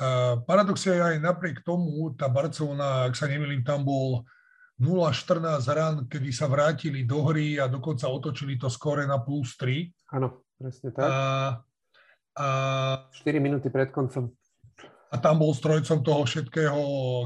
[0.00, 4.24] Uh, paradox je aj napriek tomu, tá Barcelona, ak sa nemýlim, tam bol
[4.80, 10.16] 0-14 ran, kedy sa vrátili do hry a dokonca otočili to skore na plus 3.
[10.16, 11.04] Áno, presne tak.
[11.04, 11.16] A,
[12.32, 12.46] a,
[13.12, 14.32] 4 minúty pred koncom
[15.10, 16.80] a tam bol strojcom toho všetkého,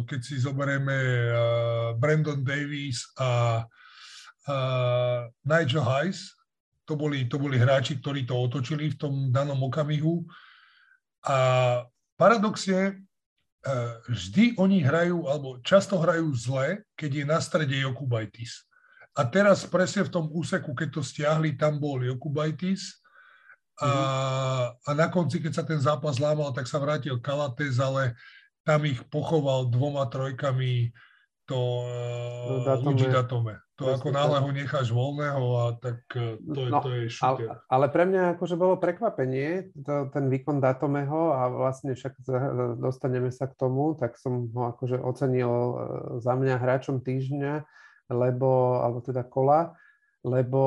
[0.08, 3.60] keď si zoberieme uh, Brandon Davis a
[4.48, 6.32] uh, Nigel Hayes.
[6.88, 10.24] To boli, to boli hráči, ktorí to otočili v tom danom okamihu.
[11.28, 11.36] A
[12.16, 18.64] paradox je, uh, vždy oni hrajú, alebo často hrajú zle, keď je na strede Jokubaitis.
[19.12, 23.03] A teraz presne v tom úseku, keď to stiahli, tam bol Jokubaitis
[23.82, 24.66] a, mhm.
[24.86, 28.14] a na konci, keď sa ten zápas lámal, tak sa vrátil Kalates, ale
[28.62, 30.94] tam ich pochoval dvoma trojkami
[31.44, 33.60] to uh, Luigi Datome.
[33.74, 37.02] To Presne ako náhle ho necháš voľného a tak uh, to, je, no, to je
[37.10, 37.48] šuter.
[37.50, 42.24] Ale, ale pre mňa akože bolo prekvapenie, to, ten výkon Datomeho a vlastne však
[42.80, 45.76] dostaneme sa k tomu, tak som ho akože ocenil uh,
[46.22, 47.66] za mňa hráčom týždňa,
[48.14, 49.76] lebo, alebo teda kola,
[50.24, 50.62] lebo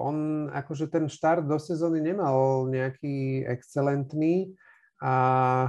[0.00, 4.56] on akože ten štart do sezóny nemal nejaký excelentný
[5.04, 5.68] a,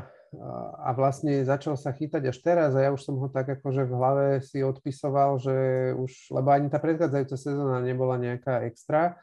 [0.80, 3.94] a vlastne začal sa chytať až teraz a ja už som ho tak akože v
[3.94, 5.58] hlave si odpisoval, že
[6.00, 9.20] už, lebo ani tá predchádzajúca sezóna nebola nejaká extra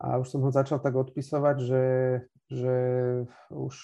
[0.00, 1.86] a už som ho začal tak odpisovať, že,
[2.48, 2.76] že
[3.52, 3.74] už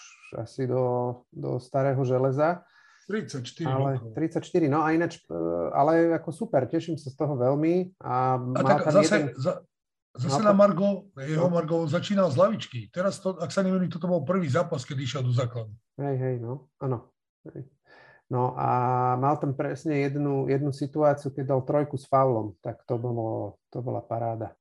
[0.40, 2.64] asi do, do starého železa
[3.10, 4.14] 34 ale, rokov.
[4.14, 5.34] 34, no a ináč, e,
[5.74, 7.98] ale ako super, teším sa z toho veľmi.
[7.98, 9.34] A, a tak zase, jeden...
[9.34, 9.66] za,
[10.14, 11.54] zase no, na Margo, jeho no.
[11.58, 12.80] Margo začínal z lavičky.
[12.94, 15.74] Teraz, to, ak sa neviem, toto bol prvý zápas, keď išiel do základu.
[15.98, 17.10] Hej, hej, no, áno.
[18.30, 18.68] No a
[19.18, 23.82] mal tam presne jednu, jednu situáciu, keď dal trojku s faulom, tak to, bolo, to
[23.82, 24.54] bola paráda.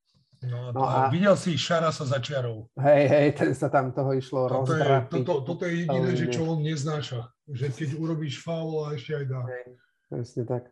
[0.47, 2.71] No, no a, videl si Šara sa začiarov.
[2.79, 5.19] Hej, hej, ten sa tam toho išlo toto rozdrapiť.
[5.19, 7.27] Je, toto, toto je jediné, že čo on neznáša.
[7.43, 9.41] Že keď urobíš faul a ešte aj dá.
[9.51, 9.65] Hej,
[10.07, 10.63] presne tak.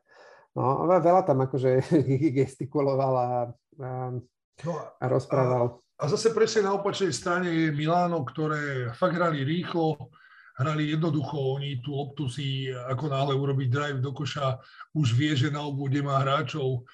[0.55, 1.84] No, veľa tam akože
[2.39, 3.30] gestikuloval a,
[3.84, 3.89] a,
[4.63, 5.84] no, a rozprával.
[5.99, 9.99] A, a zase presne na opačnej strane je Miláno, ktoré fakt hrali rýchlo,
[10.57, 14.57] hrali jednoducho, oni tú loptu si ako náhle urobiť drive do koša,
[14.97, 16.88] už vie, že na obvode má hráčov,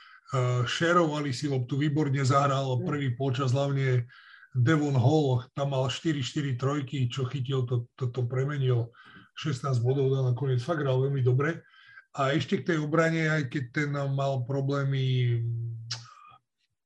[0.65, 4.09] šerovali si loptu, výborne zahral prvý počas, hlavne
[4.53, 8.93] Devon Hall, tam mal 4-4 trojky, čo chytil, to, to, to premenil
[9.37, 11.65] 16 bodov dal nakoniec, fakt hral veľmi dobre.
[12.13, 15.41] A ešte k tej obrane, aj keď ten mal problémy,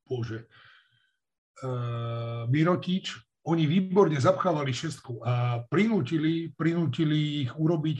[0.07, 0.47] bože,
[1.63, 7.97] uh, Mirotič, oni výborne zapchávali šestku a prinútili, prinútili ich urobiť.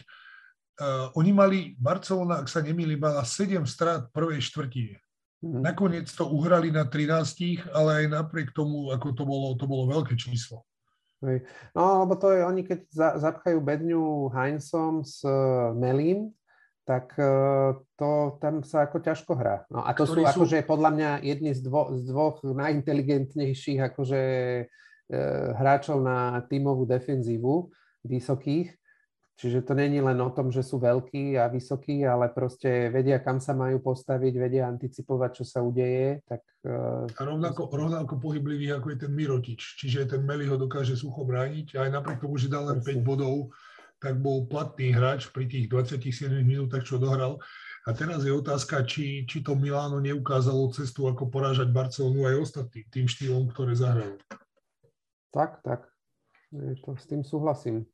[0.80, 5.07] Uh, oni mali, Barcelona, ak sa nemýli, mala 7 strát prvej štvrtine.
[5.46, 5.62] Mm.
[5.62, 10.18] Nakoniec to uhrali na 13, ale aj napriek tomu, ako to bolo, to bolo veľké
[10.18, 10.66] číslo.
[11.74, 16.34] No, lebo to je, oni keď za, zapchajú bedňu Heinzom s uh, Melín,
[16.86, 19.66] tak uh, to tam sa ako ťažko hrá.
[19.74, 24.22] No a to sú, sú akože podľa mňa jedni z, dvo, z dvoch najinteligentnejších akože
[24.62, 27.74] uh, hráčov na tímovú defenzívu
[28.06, 28.78] vysokých.
[29.38, 33.38] Čiže to není len o tom, že sú veľkí a vysokí, ale proste vedia, kam
[33.38, 36.26] sa majú postaviť, vedia anticipovať, čo sa udeje.
[36.26, 39.78] Tak, uh, a rovnako, rovnako pohyblivý, ako je ten Mirotič.
[39.78, 41.78] Čiže ten Meli ho dokáže sucho brániť.
[41.78, 43.54] Aj napriek tomu, že dal len 5 bodov,
[44.02, 47.38] tak bol platný hráč pri tých 27 minútach, čo dohral.
[47.86, 52.90] A teraz je otázka, či, či to Miláno neukázalo cestu, ako porážať Barcelonu aj ostatní
[52.90, 54.18] tým štýlom, ktoré zahrajú.
[55.30, 55.86] Tak, tak.
[56.50, 57.86] Je to, s tým súhlasím.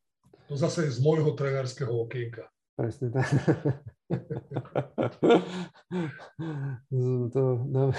[0.54, 2.46] To zase z môjho trenárskeho okienka.
[2.78, 3.26] Presne tak.
[7.34, 7.44] to,
[7.74, 7.90] no.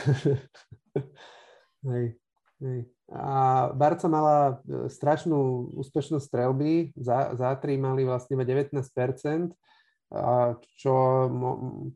[1.91, 2.15] hej,
[2.63, 2.79] hej.
[3.11, 3.35] A
[3.75, 8.71] Barca mala e, strašnú úspešnosť strelby, za, za 3 mali vlastne 19%,
[10.79, 10.95] čo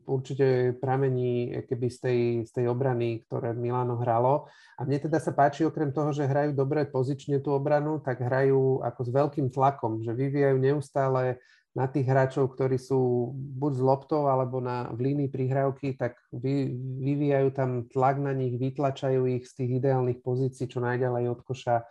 [0.03, 4.51] určite pramení keby z tej, z tej obrany, ktoré Milano hralo.
[4.75, 8.83] A mne teda sa páči, okrem toho, že hrajú dobre pozične tú obranu, tak hrajú
[8.83, 11.39] ako s veľkým tlakom, že vyvíjajú neustále
[11.77, 16.75] na tých hráčov, ktorí sú buď z loptou alebo na, v línii prihrávky, tak vy,
[16.99, 21.85] vyvíjajú tam tlak na nich, vytlačajú ich z tých ideálnych pozícií čo najďalej od koša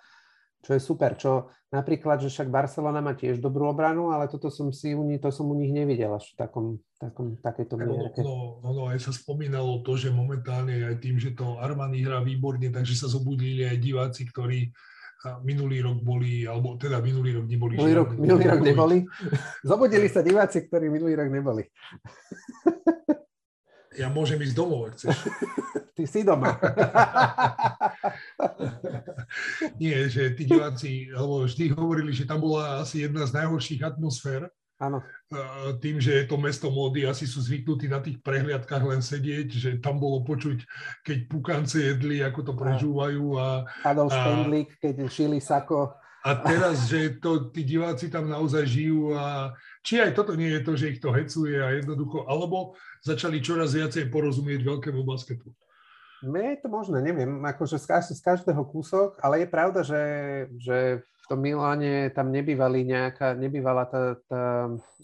[0.62, 4.72] čo je super, čo napríklad, že však Barcelona má tiež dobrú obranu, ale toto som
[4.72, 6.66] si u nich, to som u nich nevidel až v takom,
[6.98, 8.20] takom, takejto mierke.
[8.24, 12.24] No, no, no, aj sa spomínalo to, že momentálne aj tým, že to Armani hrá
[12.24, 14.72] výborne, takže sa zobudili aj diváci, ktorí
[15.42, 17.74] minulý rok boli, alebo teda minulý rok neboli.
[17.74, 18.98] Minulý rok, minulý rok neboli.
[19.66, 21.66] Zobudili sa diváci, ktorí minulý rok neboli.
[23.99, 25.18] Ja môžem ísť domov, ak chceš.
[25.99, 26.55] Ty si doma.
[29.82, 34.46] Nie, že tí diváci, alebo vždy hovorili, že tam bola asi jedna z najhorších atmosfér.
[34.78, 35.03] Áno.
[35.82, 39.70] Tým, že je to mesto módy, asi sú zvyknutí na tých prehliadkách len sedieť, že
[39.82, 40.62] tam bolo počuť,
[41.03, 43.24] keď pukance jedli, ako to prežúvajú.
[43.34, 45.99] A, Adolf Spendlík, keď šili sako.
[46.22, 49.55] A teraz, že to, tí diváci tam naozaj žijú a
[49.89, 53.72] či aj toto nie je to, že ich to hecuje a jednoducho, alebo začali čoraz
[53.72, 55.49] viacej porozumieť veľkému basketu.
[56.20, 60.03] Je to možné, neviem, akože z každého kúsok, ale je pravda, že,
[60.61, 64.43] že v tom Miláne tam nebývali nejaká, nebývala tá, tá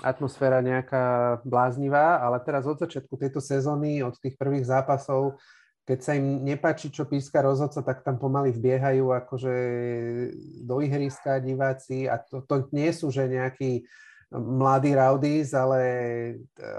[0.04, 5.40] atmosféra nejaká bláznivá, ale teraz od začiatku tejto sezóny, od tých prvých zápasov,
[5.88, 9.54] keď sa im nepáči, čo píska rozhodca, tak tam pomaly vbiehajú akože
[10.66, 13.84] do ihriska diváci a to, to nie sú, že nejakí
[14.34, 15.80] mladí rowdies, ale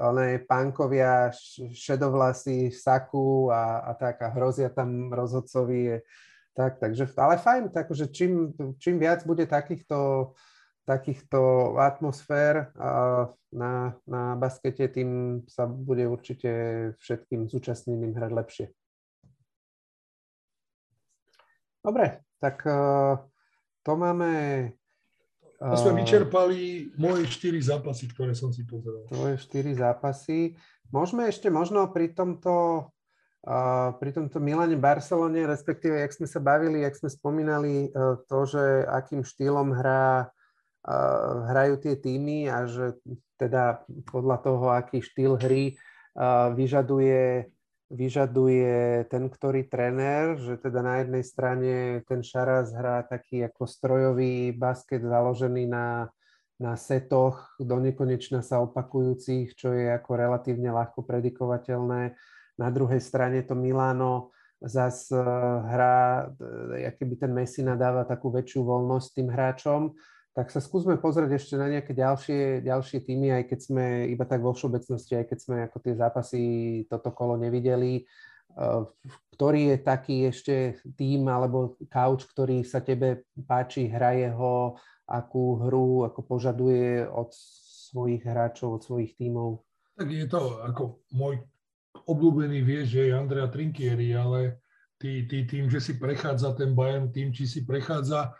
[0.02, 1.32] one pankovia,
[1.72, 6.04] šedovlasy, saku a, a tak a hrozia tam rozhodcovi.
[6.56, 10.32] Tak, takže, ale fajn, tak, že čím, čím viac bude takýchto,
[10.88, 11.40] takýchto
[11.76, 12.72] atmosfér
[13.52, 16.52] na, na baskete, tým sa bude určite
[17.00, 18.68] všetkým zúčastneným hrať lepšie.
[21.84, 22.64] Dobre, tak
[23.84, 24.32] to máme
[25.56, 29.08] to sme vyčerpali moje štyri zápasy, ktoré som si pozeral.
[29.08, 30.60] Tvoje štyri zápasy.
[30.92, 32.88] Môžeme ešte možno pri tomto,
[33.48, 38.40] uh, pri tomto Milane Barcelone, respektíve, jak sme sa bavili, jak sme spomínali uh, to,
[38.44, 43.00] že akým štýlom hrá, uh, hrajú tie týmy a že
[43.40, 45.76] teda podľa toho, aký štýl hry
[46.20, 47.48] uh, vyžaduje
[47.94, 51.74] vyžaduje ten, ktorý tréner, že teda na jednej strane
[52.10, 56.10] ten Šaraz hrá taký ako strojový basket založený na,
[56.58, 62.18] na setoch do nekonečna sa opakujúcich, čo je ako relatívne ľahko predikovateľné.
[62.58, 64.34] Na druhej strane to Milano
[64.64, 65.22] zas eh,
[65.70, 66.26] hrá,
[66.80, 69.82] eh, aký by ten Messina dáva takú väčšiu voľnosť tým hráčom
[70.36, 74.44] tak sa skúsme pozrieť ešte na nejaké ďalšie, ďalšie týmy, aj keď sme iba tak
[74.44, 76.44] vo všeobecnosti, aj keď sme ako tie zápasy
[76.92, 78.04] toto kolo nevideli.
[78.56, 78.84] Eh,
[79.36, 80.56] ktorý je taký ešte
[80.96, 88.24] tým alebo couch, ktorý sa tebe páči, hraje ho, akú hru ako požaduje od svojich
[88.24, 89.60] hráčov, od svojich tímov?
[90.00, 91.44] Tak je to ako môj
[92.08, 94.64] obľúbený vieš, že je Andrea Trinkieri, ale
[95.00, 98.32] ty, ty tým, že si prechádza ten Bayern, tým, či si prechádza,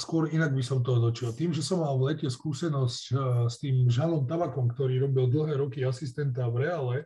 [0.00, 1.36] skôr inak by som to otočil.
[1.36, 5.60] Tým, že som mal v lete skúsenosť uh, s tým Žanom Tabakom, ktorý robil dlhé
[5.60, 6.98] roky asistenta v Reale,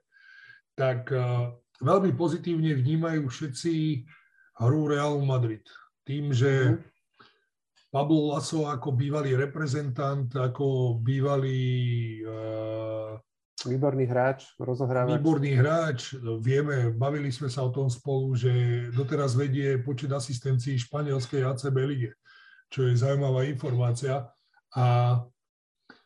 [0.79, 1.51] tak uh,
[1.83, 4.07] veľmi pozitívne vnímajú všetci
[4.63, 5.67] hru Realu Madrid.
[6.07, 6.95] Tým, že mm
[7.95, 12.27] Pablo Laso ako bývalý reprezentant, ako bývalý...
[13.63, 15.23] Výborný hráč, rozohrávač.
[15.23, 18.51] Výborný hráč, vieme, bavili sme sa o tom spolu, že
[18.91, 22.11] doteraz vedie počet asistencií španielskej ACB lige,
[22.75, 24.27] čo je zaujímavá informácia.
[24.75, 25.23] A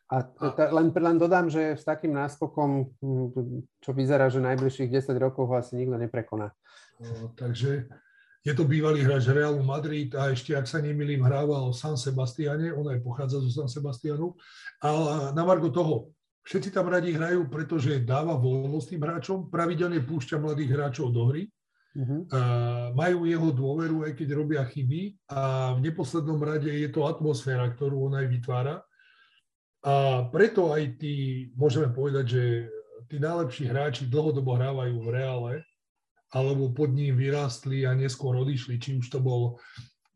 [0.08, 0.24] a
[0.72, 2.96] len, len dodám, že s takým náskokom,
[3.76, 6.48] čo vyzerá, že najbližších 10 rokov ho asi nikto neprekoná.
[7.36, 7.92] Takže
[8.40, 12.72] je to bývalý hráč Realu Madrid a ešte, ak sa nemýlim, hrával v San Sebastiane,
[12.72, 14.32] on aj pochádza zo San Sebastianu.
[14.80, 14.88] A
[15.36, 16.16] na margo toho,
[16.48, 21.52] všetci tam radi hrajú, pretože dáva voľnosť tým hráčom, pravidelne púšťa mladých hráčov do hry,
[21.98, 22.20] uh-huh.
[22.30, 22.40] a
[22.94, 28.06] majú jeho dôveru, aj keď robia chyby a v neposlednom rade je to atmosféra, ktorú
[28.06, 28.86] on aj vytvára.
[29.82, 32.42] A preto aj tí, môžeme povedať, že
[33.10, 35.54] tí najlepší hráči dlhodobo hrávajú v Reále,
[36.28, 39.56] alebo pod ním vyrástli a neskôr odišli, či už to bol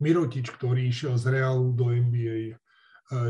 [0.02, 2.58] Mirotič, ktorý išiel z Realu do NBA,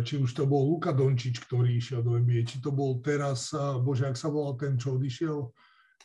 [0.03, 3.53] či už to bol Luka Dončič, ktorý išiel do NBA, či to bol teraz,
[3.85, 5.53] bože, ak sa volal ten, čo odišiel?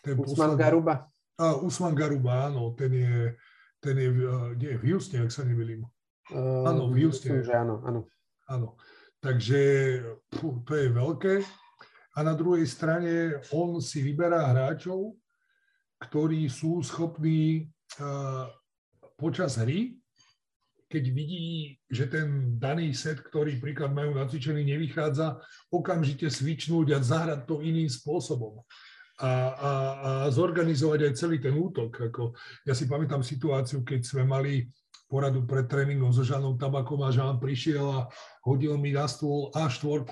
[0.03, 1.07] Ten Usman posledný, Garuba.
[1.37, 3.37] A, Usman Garuba, áno, ten je,
[3.77, 4.09] ten je,
[4.57, 5.85] nie, v Houstone, ak sa nemýlim.
[6.33, 7.39] Uh, áno, v Houstone.
[7.39, 8.01] Myslím, že áno, áno.
[8.49, 8.67] Áno.
[9.21, 9.59] Takže
[10.33, 11.33] pú, to je veľké.
[12.17, 15.13] A na druhej strane on si vyberá hráčov,
[16.01, 17.69] ktorí sú schopní
[19.17, 19.97] počas hry,
[20.87, 25.41] keď vidí, že ten daný set, ktorý príklad majú nacvičený, nevychádza,
[25.73, 28.63] okamžite svičnúť a zahrať to iným spôsobom.
[29.17, 31.89] A, a, a zorganizovať aj celý ten útok.
[32.13, 32.37] Ako,
[32.69, 34.69] ja si pamätám situáciu, keď sme mali
[35.09, 37.99] poradu pred tréningom so Žanom Tabakom a Žán prišiel a
[38.45, 40.05] hodil mi na stôl A4.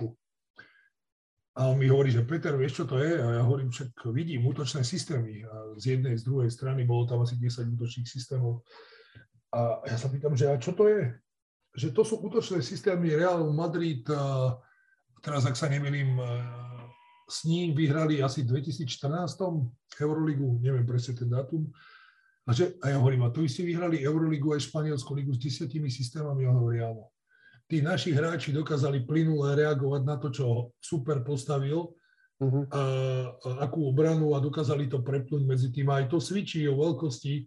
[1.56, 3.16] A on mi hovorí, že Peter, vieš, čo to je?
[3.16, 5.48] A ja hovorím, však vidím útočné systémy.
[5.48, 8.60] A z jednej, z druhej strany bolo tam asi 10 útočných systémov.
[9.56, 11.16] A ja sa pýtam, že a čo to je?
[11.80, 14.04] Že to sú útočné systémy Real Madrid,
[15.24, 16.20] teraz ak sa nemýlim,
[17.26, 18.88] s ním vyhrali asi v 2014
[19.98, 21.66] Euroligu, neviem presne ten dátum.
[22.46, 25.90] A, že, a ja hovorím, a tu si vyhrali Euroligu aj Španielsku ligu s desiatimi
[25.90, 26.46] systémami?
[26.46, 27.16] On hovorí, áno
[27.66, 30.46] tí naši hráči dokázali plynule reagovať na to, čo
[30.78, 31.98] super postavil,
[32.38, 32.64] uh-huh.
[32.70, 32.84] a,
[33.34, 35.90] a akú obranu a dokázali to prepnúť medzi tým.
[35.90, 37.46] Aj to svičí o veľkosti,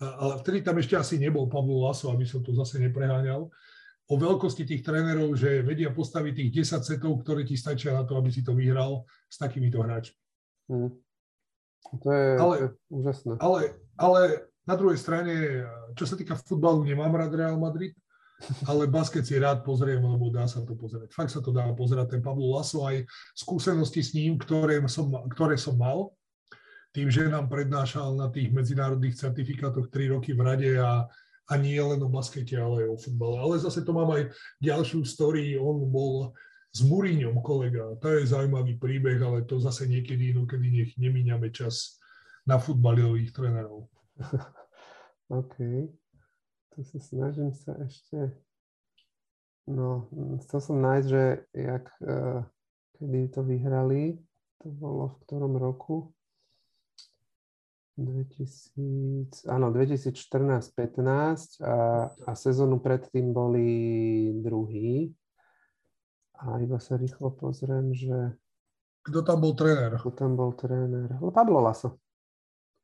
[0.00, 3.52] a, ale vtedy tam ešte asi nebol Pavlo Laso, aby som to zase nepreháňal,
[4.08, 8.16] o veľkosti tých trénerov, že vedia postaviť tých 10 setov, ktoré ti stačia na to,
[8.16, 10.16] aby si to vyhral s takýmito hráčmi.
[10.72, 10.90] Uh-huh.
[12.04, 13.32] To je, ale, to je úžasné.
[13.40, 13.60] Ale,
[14.00, 14.20] ale
[14.64, 17.92] na druhej strane, čo sa týka futbalu, nemám rád Real Madrid,
[18.64, 21.10] ale basket si rád pozriem, lebo dá sa to pozerať.
[21.12, 22.16] Fakt sa to dá pozerať.
[22.16, 23.04] Ten Pablo Laso aj
[23.34, 26.14] skúsenosti s ním, ktoré som, ktoré som mal,
[26.96, 31.04] tým, že nám prednášal na tých medzinárodných certifikátoch 3 roky v rade a,
[31.48, 33.36] a nie len o baskete, ale aj o futbale.
[33.40, 34.28] Ale zase to mám aj
[34.60, 35.56] ďalšiu story.
[35.56, 36.36] On bol
[36.70, 37.96] s Muríňom kolega.
[38.04, 41.96] To je zaujímavý príbeh, ale to zase niekedy inokedy nech nemíňame čas
[42.44, 43.88] na futbalových trénerov.
[45.32, 45.56] OK
[46.78, 48.38] to sa snažím sa ešte...
[49.66, 50.06] No,
[50.46, 52.46] chcel som nájsť, že jak, uh,
[52.94, 54.22] kedy to vyhrali,
[54.62, 56.14] to bolo v ktorom roku?
[57.98, 63.68] 2000, áno, 2014-15 a, a sezónu predtým boli
[64.38, 65.10] druhý.
[66.38, 68.38] A iba sa rýchlo pozriem, že...
[69.02, 69.98] Kto tam bol tréner?
[69.98, 71.10] Kto tam bol tréner?
[71.34, 71.98] Pablo Laso.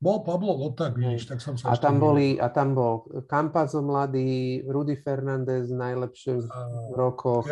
[0.03, 3.81] Bol Pablo, no tak vidíš, tak som sa a tam, boli, a tam bol Campazo
[3.81, 6.45] mladý, Rudy Fernández v najlepších
[6.93, 7.47] rokoch,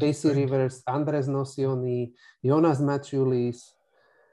[0.00, 2.10] Casey Rivers, Andres Nocioni,
[2.42, 3.76] Jonas Maciulis.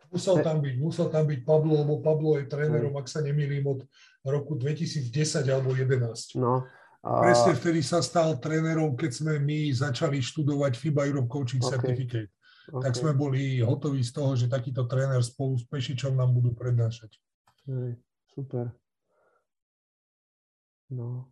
[0.10, 3.02] Musel tam byť, musel tam byť Pablo, lebo Pablo je trénerom, hmm.
[3.02, 3.86] ak sa nemýlim, od
[4.26, 5.14] roku 2010
[5.46, 6.42] alebo 2011.
[6.42, 6.66] No,
[7.00, 7.24] a...
[7.24, 11.72] Presne vtedy sa stal trénerom, keď sme my začali študovať FIBA Europe Coaching okay.
[11.72, 12.32] Certificate.
[12.70, 12.84] Okay.
[12.86, 17.16] Tak sme boli hotoví z toho, že takýto tréner spolu s Pešičom nám budú prednášať.
[17.72, 17.98] Hej,
[18.36, 18.76] super.
[20.92, 21.32] No,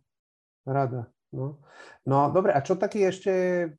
[0.64, 1.12] rada.
[1.28, 1.60] No.
[2.08, 3.32] no dobre, a čo taký ešte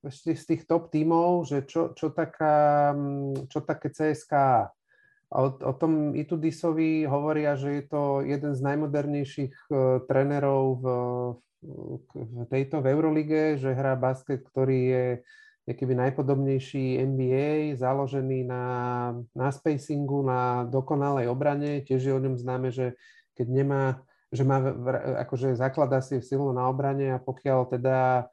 [0.06, 2.94] z tých top tímov, že čo, čo, taká,
[3.50, 4.34] čo také CSK?
[5.30, 10.86] O, o tom Itudisovi hovoria, že je to jeden z najmodernejších uh, trénerov v,
[12.18, 15.06] v tejto v Eurolige, že hrá basket, ktorý je,
[15.70, 18.64] keby najpodobnejší NBA, založený na,
[19.38, 21.86] na spacingu, na dokonalej obrane.
[21.86, 22.98] Tiež je o ňom známe, že
[23.38, 23.84] keď nemá,
[24.34, 24.66] že má,
[25.30, 28.26] akože zaklada si silu na obrane a pokiaľ teda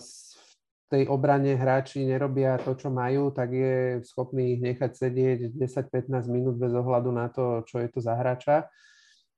[0.00, 0.49] v
[0.90, 6.58] tej obrane hráči nerobia to, čo majú, tak je schopný ich nechať sedieť 10-15 minút
[6.58, 8.66] bez ohľadu na to, čo je to za hráča.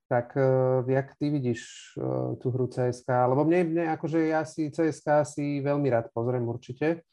[0.08, 1.60] Tak uh, jak ty vidíš
[2.00, 3.08] uh, tú hru CSK?
[3.28, 7.04] Lebo mne, mne akože ja si CSK si veľmi rád pozriem určite.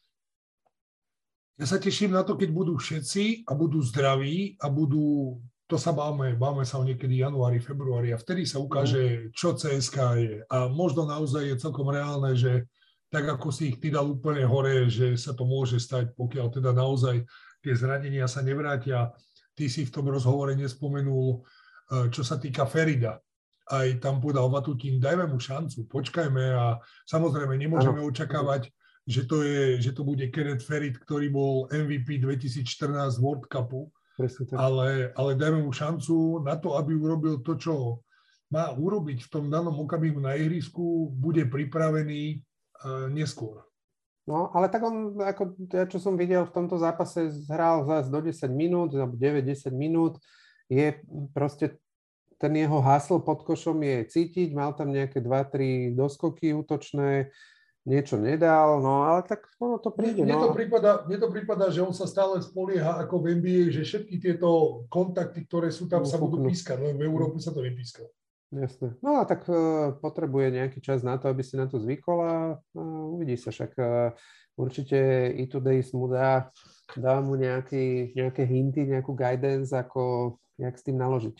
[1.60, 5.36] Ja sa teším na to, keď budú všetci a budú zdraví a budú,
[5.68, 9.36] to sa báme, báme sa o niekedy januári, februári a vtedy sa ukáže, mhm.
[9.36, 10.34] čo CSK je.
[10.48, 12.64] A možno naozaj je celkom reálne, že
[13.10, 16.70] tak ako si ich ty dal úplne hore, že sa to môže stať, pokiaľ teda
[16.70, 17.26] naozaj
[17.60, 19.10] tie zranenia sa nevrátia.
[19.52, 21.42] Ty si v tom rozhovore nespomenul
[21.90, 23.18] E, čo sa týka Ferida.
[23.70, 28.10] Aj tam povedal Vatutín, dajme mu šancu, počkajme a samozrejme nemôžeme ano.
[28.10, 28.70] očakávať,
[29.06, 33.90] že to, je, že to bude Kenneth Ferid, ktorý bol MVP 2014 World Cupu,
[34.54, 38.02] ale, ale dajme mu šancu na to, aby urobil to, čo
[38.50, 42.42] má urobiť v tom danom okamihu na ihrisku, bude pripravený
[43.10, 43.64] neskôr.
[44.28, 48.20] No, ale tak on, ako ja, čo som videl v tomto zápase, hral zase do
[48.22, 50.20] 10 minút, alebo 9-10 minút,
[50.70, 51.02] je
[51.34, 51.80] proste
[52.38, 57.34] ten jeho hasl pod košom je cítiť, mal tam nejaké 2-3 doskoky útočné,
[57.84, 60.22] niečo nedal, no ale tak ono to príde.
[60.22, 60.52] Mne, no.
[60.52, 64.20] to prípada, mne to prípada, že on sa stále spolieha ako v NBA, že všetky
[64.20, 68.04] tieto kontakty, ktoré sú tam, sa budú pískať, len v Európe sa to nepíska.
[68.50, 68.98] Jasné.
[68.98, 72.34] No a tak uh, potrebuje nejaký čas na to, aby si na to zvykol a
[72.58, 73.72] uh, uvidí sa však.
[73.78, 74.10] Uh,
[74.58, 74.98] určite
[75.38, 76.50] i today mu dá,
[76.92, 81.36] dá mu nejaký, nejaké hinty, nejakú guidance, ako jak s tým naložiť.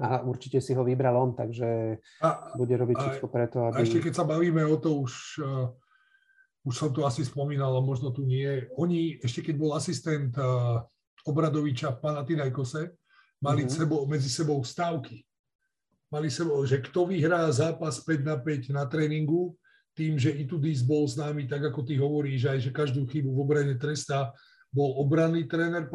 [0.00, 3.78] A určite si ho vybral on, takže a, bude robiť všetko preto, aby...
[3.78, 5.12] A ešte keď sa bavíme o to, už,
[5.44, 5.70] uh,
[6.66, 8.66] už som to asi spomínal, a možno tu nie.
[8.74, 10.82] Oni, ešte keď bol asistent uh,
[11.26, 12.90] Obradoviča v Panathinaikose,
[13.38, 13.76] mali mm-hmm.
[13.76, 15.22] sebou, medzi sebou stávky.
[16.14, 19.58] Mali sebou, že kto vyhrá zápas 5 na 5 na tréningu,
[19.98, 23.42] tým, že Itudis bol s nami, tak ako ty hovoríš, aj že každú chybu v
[23.42, 24.30] obrane trestá,
[24.74, 25.86] bol obranný tréner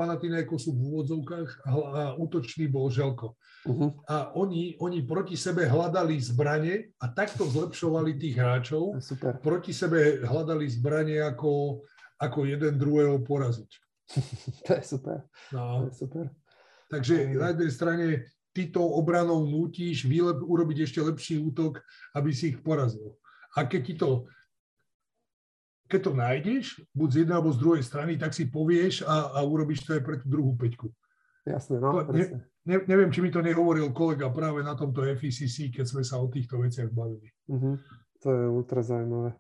[0.56, 3.36] sú v úvodzovkách a útočný bol Želko.
[3.68, 3.92] Uh-huh.
[4.08, 9.04] A oni, oni proti sebe hľadali zbranie a takto zlepšovali tých hráčov.
[9.04, 9.36] Super.
[9.44, 11.84] Proti sebe hľadali zbranie ako,
[12.24, 13.72] ako jeden druhého poraziť.
[14.66, 15.28] to je super.
[15.52, 15.84] No.
[15.84, 16.26] To je super.
[16.88, 18.06] Takže na jednej strane
[18.60, 21.80] ty tou obranou nútiš vylep, urobiť ešte lepší útok,
[22.12, 23.16] aby si ich porazil.
[23.56, 24.28] A keď ti to
[25.90, 29.40] keď to nájdeš, buď z jednej alebo z druhej strany, tak si povieš a, a
[29.42, 30.94] urobíš to aj pre tú druhú peťku.
[31.50, 35.86] Jasne, no, ne, ne, neviem, či mi to nehovoril kolega práve na tomto FECC, keď
[35.90, 37.34] sme sa o týchto veciach bavili.
[37.50, 37.74] Uh-huh.
[38.22, 39.34] To je ultra zaujímavé.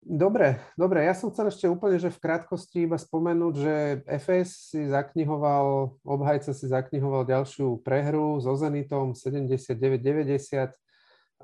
[0.00, 3.74] Dobre, dobre, ja som chcel ešte úplne, že v krátkosti iba spomenúť, že
[4.08, 10.72] FS si zaknihoval, obhajca si zaknihoval ďalšiu prehru so Zenitom 79-90.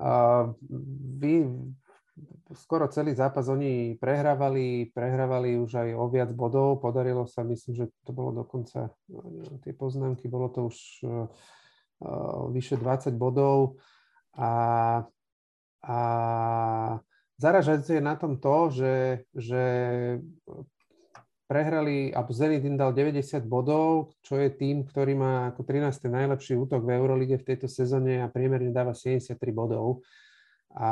[0.01, 0.11] A
[1.21, 1.45] vy
[2.57, 6.81] skoro celý zápas oni prehrávali, prehrávali už aj o viac bodov.
[6.81, 8.89] Podarilo sa, myslím, že to bolo dokonca,
[9.61, 11.29] tie poznámky, bolo to už uh,
[12.49, 13.77] vyše 20 bodov.
[14.33, 14.49] A,
[15.85, 15.97] a
[17.37, 18.95] zaražajúce je na tom to, že,
[19.33, 19.63] že
[21.47, 26.11] prehrali, a Zenit im dal 90 bodov, čo je tým, ktorý má ako 13.
[26.11, 30.03] najlepší útok v Eurolige v tejto sezóne a priemerne dáva 73 bodov
[30.77, 30.91] a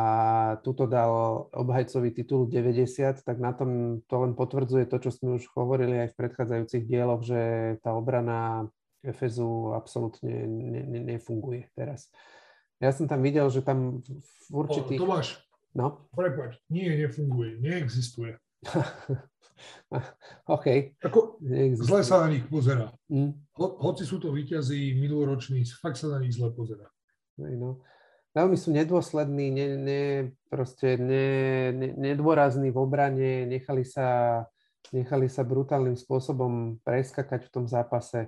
[0.64, 5.46] tuto dal obhajcový titul 90, tak na tom to len potvrdzuje to, čo sme už
[5.54, 8.72] hovorili aj v predchádzajúcich dieloch, že tá obrana
[9.06, 12.10] Efezu absolútne ne, ne, nefunguje teraz.
[12.82, 14.02] Ja som tam videl, že tam
[14.50, 14.98] v určitých...
[14.98, 15.38] Tomáš,
[15.76, 16.08] no?
[16.16, 18.40] prepač, nie, nefunguje, neexistuje.
[20.56, 20.68] OK.
[21.04, 21.40] Ako,
[21.80, 22.92] zle sa na nich pozera.
[23.12, 23.32] Mm.
[23.60, 26.88] Ho, hoci sú to výťazí minuloroční, fakt sa na nich zle pozera.
[27.36, 27.84] No
[28.36, 30.02] veľmi sú nedôslední, ne, ne,
[30.52, 34.44] proste ne, ne, nedôrazní v obrane, nechali sa,
[34.92, 38.28] nechali sa brutálnym spôsobom preskakať v tom zápase,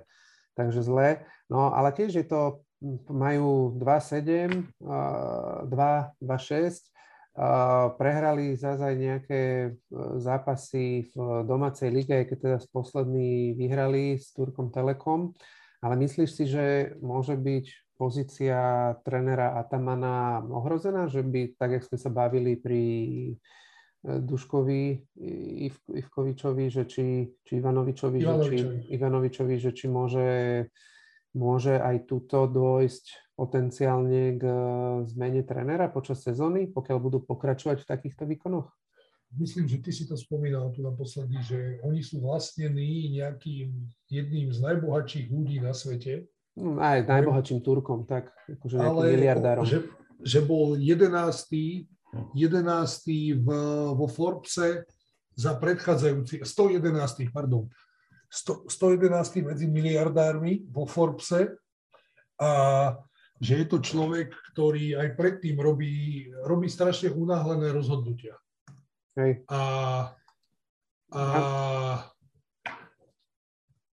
[0.56, 1.28] takže zle.
[1.52, 2.64] No ale tiež je to,
[3.12, 6.88] majú 2-7, 2-6,
[7.94, 9.68] prehrali zase aj nejaké e,
[10.18, 15.38] zápasy v domácej lige, keď teda posledný vyhrali s Turkom Telekom,
[15.78, 16.66] ale myslíš si, že
[16.98, 18.58] môže byť pozícia
[19.06, 22.82] trénera Atamana ohrozená, že by, tak jak sme sa bavili pri
[23.30, 23.34] e,
[24.02, 24.82] Duškovi,
[25.94, 28.58] Ivkovičovi, že či, či Ivanovičovi, Ivanovičovi.
[28.58, 30.30] Že či, Ivanovičovi, že či môže,
[31.38, 34.44] môže aj tuto dôjsť potenciálne k
[35.14, 38.66] zmene trénera počas sezóny, pokiaľ budú pokračovať v takýchto výkonoch?
[39.36, 43.68] myslím, že ty si to spomínal tu naposledy, že oni sú vlastnení nejakým
[44.08, 46.24] jedným z najbohatších ľudí na svete.
[46.56, 49.68] No, aj najbohatším Turkom, tak, akože ale miliardárom.
[49.68, 49.92] Že,
[50.24, 51.12] že bol 11.
[52.32, 53.44] 11.
[53.44, 53.48] V,
[53.92, 54.88] vo Forbese
[55.36, 57.28] za predchádzajúci, 111.
[57.28, 57.68] pardon,
[58.32, 59.44] 100, 111.
[59.44, 61.60] medzi miliardármi vo Forbese
[62.40, 62.96] a
[63.38, 68.34] že je to človek, ktorý aj predtým robí, robí strašne unáhlené rozhodnutia.
[69.18, 69.42] Hej.
[69.50, 69.60] A,
[71.14, 71.22] a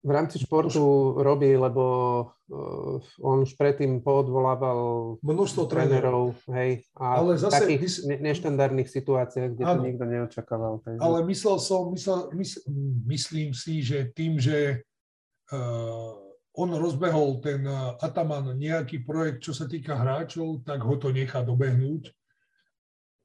[0.01, 1.85] v rámci športu robí, lebo
[2.49, 8.89] uh, on už predtým poodvolával množstvo trénerov, hej, a ale zase, v takých ne- neštandardných
[8.89, 10.81] situáciách, kde áno, to nikto neočakával.
[10.81, 11.05] Takže...
[11.05, 12.59] Ale myslel som, myslel, mysl,
[13.13, 14.81] myslím si, že tým, že
[15.53, 21.15] uh, on rozbehol ten uh, Ataman nejaký projekt, čo sa týka hráčov, tak ho to
[21.15, 22.11] nechá dobehnúť.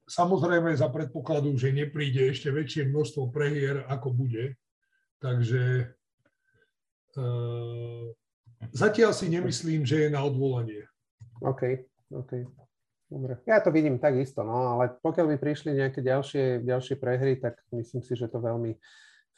[0.06, 4.54] Samozrejme za predpokladu, že nepríde ešte väčšie množstvo prehier, ako bude.
[5.18, 5.96] Takže
[7.16, 8.12] Uh,
[8.76, 10.84] zatiaľ si nemyslím, že je na odvolanie.
[11.40, 12.44] OK, OK.
[13.08, 13.40] Dobre.
[13.48, 18.04] Ja to vidím takisto, no, ale pokiaľ by prišli nejaké ďalšie, ďalšie prehry, tak myslím
[18.04, 18.76] si, že to veľmi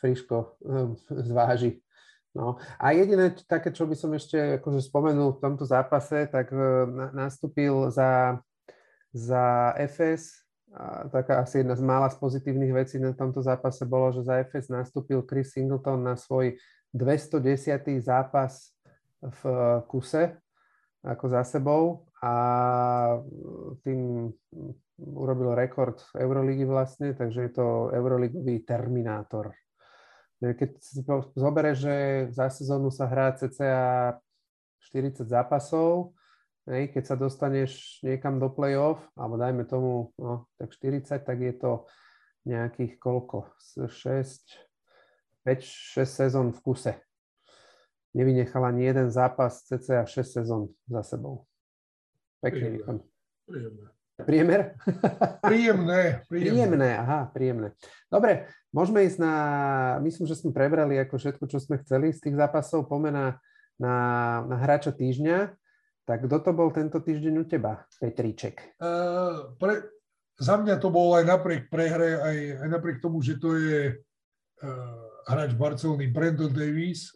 [0.01, 1.85] friško um, zváži.
[2.37, 2.61] No.
[2.77, 6.85] A jediné také, čo by som ešte akože spomenul v tomto zápase, tak uh,
[7.17, 8.37] nastúpil za,
[9.09, 10.45] za FS,
[10.77, 14.37] a taká asi jedna z mála z pozitívnych vecí na tomto zápase bolo, že za
[14.45, 16.59] FS nastúpil Chris Singleton na svoj
[16.93, 17.81] 210.
[18.03, 18.75] zápas
[19.17, 19.41] v
[19.89, 20.37] kuse
[21.01, 22.33] ako za sebou a
[23.81, 24.29] tým
[24.97, 29.53] urobil rekord Euroligy vlastne, takže je to Euroligový terminátor.
[30.37, 31.01] Keď si
[31.33, 34.21] zobere, že za sezónu sa hrá cca
[34.85, 36.13] 40 zápasov,
[36.67, 41.71] keď sa dostaneš niekam do play-off, alebo dajme tomu no, tak 40, tak je to
[42.45, 43.49] nejakých koľko?
[43.87, 43.89] 6,
[45.41, 46.93] 5-6 sezón v kuse.
[48.13, 51.49] Nevynechal ani jeden zápas, cca 6 sezón za sebou.
[52.45, 53.01] Pekný výkon.
[53.49, 53.96] Príjemné.
[54.17, 54.73] Priemer?
[55.45, 56.65] Príjemné, príjemné.
[56.65, 57.69] Príjemné, aha, príjemné.
[58.09, 59.33] Dobre, môžeme ísť na,
[60.01, 62.89] myslím, že sme prebrali ako všetko, čo sme chceli z tých zápasov.
[62.89, 63.37] Pomená
[63.77, 63.95] na,
[64.49, 65.53] na hráča týždňa.
[66.09, 68.79] Tak kto to bol tento týždeň u teba, Petríček?
[68.81, 69.85] Uh, pre,
[70.39, 75.07] za mňa to bol aj napriek prehre, aj, aj napriek tomu, že to je uh,
[75.27, 77.11] hráč Barcelony Brandon Davis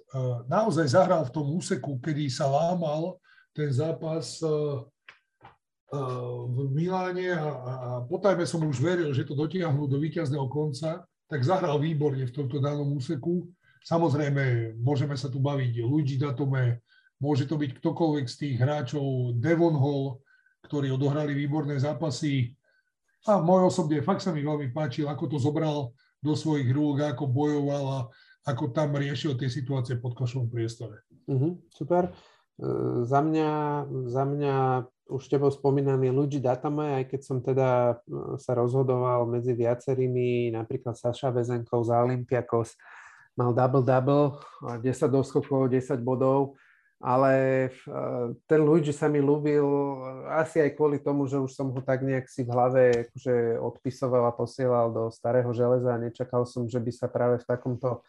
[0.51, 3.15] naozaj zahral v tom úseku, kedy sa lámal
[3.55, 4.43] ten zápas
[5.91, 7.77] v Miláne a, a
[8.07, 12.63] potajme som už veril, že to dotiahnu do víťazného konca, tak zahral výborne v tomto
[12.63, 13.47] danom úseku.
[13.83, 16.79] Samozrejme, môžeme sa tu baviť Luigi Datome,
[17.19, 20.23] môže to byť ktokoľvek z tých hráčov, Devon Hall,
[20.63, 22.55] ktorí odohrali výborné zápasy.
[23.27, 25.91] A môj osobne, fakt sa mi veľmi páčil, ako to zobral
[26.23, 27.99] do svojich rúk, ako bojoval a
[28.47, 31.05] ako tam riešil tie situácie pod košom priestore.
[31.29, 32.09] Uh-huh, super.
[32.59, 33.51] Uh, za mňa,
[34.09, 34.55] za mňa
[35.11, 40.95] už tebou spomínaný Luigi Datame, aj keď som teda e, sa rozhodoval medzi viacerými, napríklad
[40.95, 42.79] Saša Vezenkou za Olympiakos,
[43.35, 44.39] mal double-double,
[44.79, 46.55] 10 doskokov, 10 bodov,
[47.01, 47.33] ale
[47.73, 49.65] eh, ten Luigi sa mi ľúbil
[50.37, 54.29] asi aj kvôli tomu, že už som ho tak nejak si v hlave akože odpisoval
[54.29, 58.05] a posielal do starého železa a nečakal som, že by sa práve v takomto,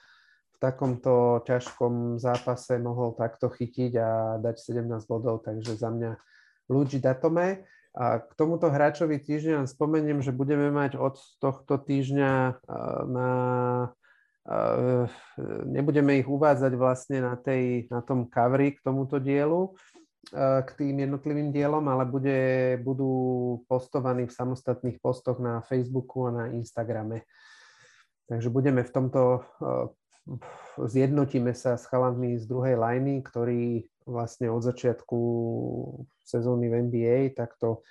[0.62, 6.14] takomto ťažkom zápase mohol takto chytiť a dať 17 bodov, takže za mňa
[6.70, 7.66] Luigi Datome.
[7.92, 12.54] A k tomuto hráčovi týždňa spomeniem, že budeme mať od tohto týždňa eh,
[13.10, 13.30] na
[14.42, 15.06] Eh,
[15.70, 19.70] nebudeme ich uvádzať vlastne na, tej, na tom covery k tomuto dielu,
[20.34, 22.40] eh, k tým jednotlivým dielom, ale bude,
[22.82, 27.22] budú postovaní v samostatných postoch na Facebooku a na Instagrame.
[28.26, 29.46] Takže budeme v tomto,
[30.78, 35.18] zjednotíme sa s chalami z druhej lajny, ktorí vlastne od začiatku
[36.22, 37.82] sezóny v NBA takto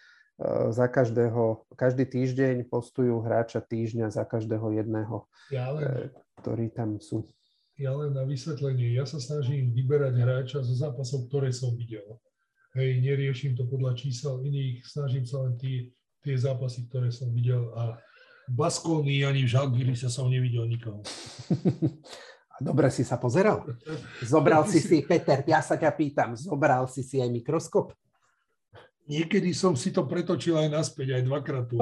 [0.73, 5.29] za každého, každý týždeň postujú hráča týždňa za každého jedného.
[5.53, 6.09] Ja len,
[6.41, 7.29] ktorí tam sú.
[7.77, 12.17] Ja len na vysvetlenie, ja sa snažím vyberať hráča zo zápasov, ktoré som videl.
[12.73, 15.91] Hej, neriešim to podľa čísel iných, snažím sa len tie,
[16.23, 17.99] tie zápasy, ktoré som videl a
[18.52, 20.99] Baskónii ani v Žalgiri sa som nevidel nikoho.
[22.62, 23.66] Dobre si sa pozeral?
[24.22, 27.95] Zobral si si, Peter, ja sa ťa pýtam, zobral si si aj mikroskop?
[29.10, 31.82] Niekedy som si to pretočil aj naspäť, aj dvakrát tú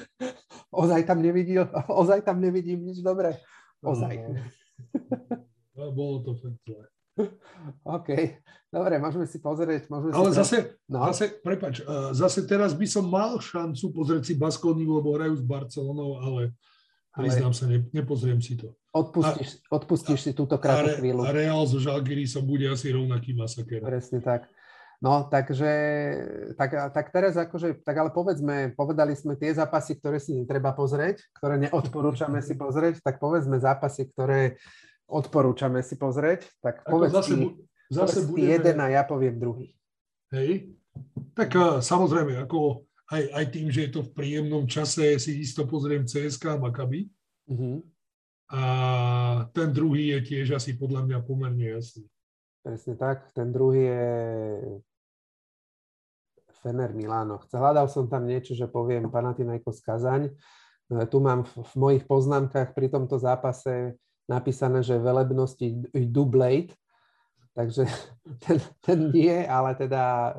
[0.82, 3.38] ozaj tam nevidím, ozaj tam nevidím nič dobré.
[3.78, 4.42] Ozaj.
[5.78, 6.91] No, bolo to fakt zle.
[7.96, 8.08] OK,
[8.72, 9.90] dobre, môžeme si pozrieť.
[9.92, 10.58] Môžeme ale si zase,
[10.88, 11.04] no.
[11.12, 11.84] zase, prepač,
[12.16, 16.56] zase teraz by som mal šancu pozrieť si Baskoniu, lebo hrajú s Barcelonou, ale
[17.12, 18.72] Priznám sa, ne, nepozriem si to.
[18.88, 21.28] Odpustíš, a, odpustíš a, si túto krátku chvíľu.
[21.28, 23.84] A Real so Žalgirisom bude asi rovnaký masaker.
[23.84, 24.48] Presne tak.
[25.02, 25.72] No, takže,
[26.56, 31.26] tak, tak teraz akože, tak ale povedzme, povedali sme tie zápasy, ktoré si netreba pozrieť,
[31.36, 34.56] ktoré neodporúčame si pozrieť, tak povedzme zápasy, ktoré
[35.08, 37.44] odporúčame si pozrieť, tak povedz zase, ty,
[37.92, 38.48] zase povedz budeme...
[38.58, 39.68] jeden a ja poviem druhý.
[40.32, 40.72] Hej,
[41.36, 41.52] tak
[41.84, 46.56] samozrejme, ako aj, aj tým, že je to v príjemnom čase, si isto pozriem CSK
[46.56, 47.12] Maccabi.
[47.44, 47.84] Uh-huh.
[48.52, 48.62] A
[49.52, 52.08] ten druhý je tiež asi podľa mňa pomerne jasný.
[52.64, 53.32] Presne tak.
[53.32, 54.08] Ten druhý je
[56.62, 57.42] Fener Milano.
[57.50, 60.30] Hľadal som tam niečo, že poviem Panathinaikos Kazaň.
[60.92, 63.96] No, tu mám v, v mojich poznámkach pri tomto zápase
[64.28, 66.74] napísané, že velebnosti dublate,
[67.54, 67.86] takže
[68.44, 70.34] ten, ten nie, ale teda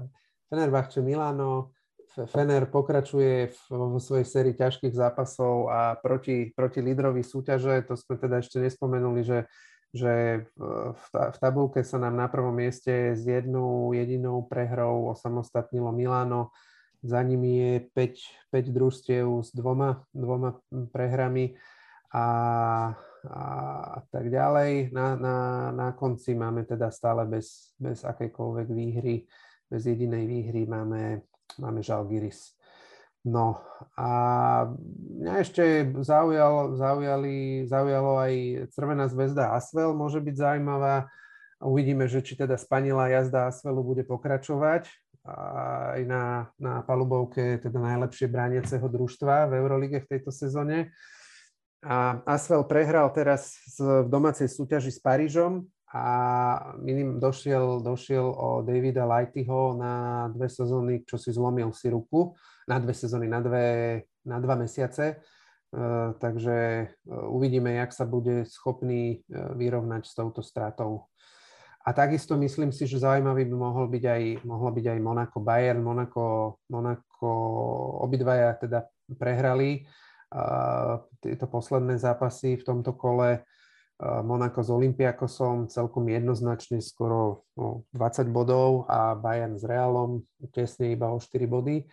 [0.49, 1.73] Fenerbahče Milano,
[2.13, 8.37] Fener pokračuje vo svojej sérii ťažkých zápasov a proti, proti lídrovi súťaže, to sme teda
[8.37, 9.49] ešte nespomenuli, že
[9.93, 10.65] že v,
[11.13, 16.49] v tabulke sa nám na prvom mieste s jednou jedinou prehrou osamostatnilo Milano,
[17.05, 20.57] za nimi je 5, 5 družstiev s dvoma, dvoma
[20.89, 21.53] prehrami.
[22.09, 22.25] A,
[23.29, 24.91] a tak ďalej.
[24.91, 25.37] Na, na,
[25.71, 29.23] na konci máme teda stále bez, bez akejkoľvek výhry,
[29.67, 31.23] bez jedinej výhry máme,
[31.59, 32.55] máme Žalgiris.
[33.23, 33.63] No
[33.95, 34.09] a
[35.23, 35.63] mňa ešte
[36.03, 38.33] zaujal, zaujali, zaujalo aj
[38.75, 41.07] Crvená zväzda Asvel, môže byť zaujímavá.
[41.63, 44.91] Uvidíme, že či teda spanilá jazda Asvelu bude pokračovať
[45.23, 50.91] aj na, na palubovke teda najlepšie brániaceho družstva v Eurolige v tejto sezóne.
[51.83, 56.05] A Asvel prehral teraz v domácej súťaži s Parížom a
[56.79, 62.33] minim došiel, došiel o Davida Lightyho na dve sezóny, čo si zlomil si ruku
[62.65, 63.67] na dve sezóny, na, dve,
[64.23, 65.19] na dva mesiace.
[65.73, 71.09] Uh, takže uh, uvidíme, jak sa bude schopný uh, vyrovnať s touto stratou.
[71.83, 75.83] A takisto myslím si, že zaujímavý by mohol byť aj, mohlo byť aj Monaco Bayern.
[75.83, 76.23] Monaco,
[76.71, 77.29] Monaco
[78.05, 78.87] obidvaja teda
[79.19, 79.83] prehrali
[81.21, 83.45] tieto posledné zápasy v tomto kole.
[84.03, 91.13] Monaco s Olympiakosom celkom jednoznačne skoro no, 20 bodov a Bayern s Realom tesne iba
[91.13, 91.87] o 4 body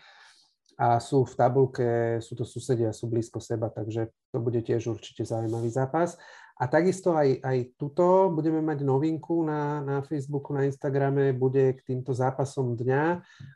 [0.81, 1.89] a sú v tabulke,
[2.25, 6.17] sú to susedia, sú blízko seba, takže to bude tiež určite zaujímavý zápas.
[6.57, 11.81] A takisto aj, aj tuto budeme mať novinku na, na Facebooku, na Instagrame, bude k
[11.85, 13.05] týmto zápasom dňa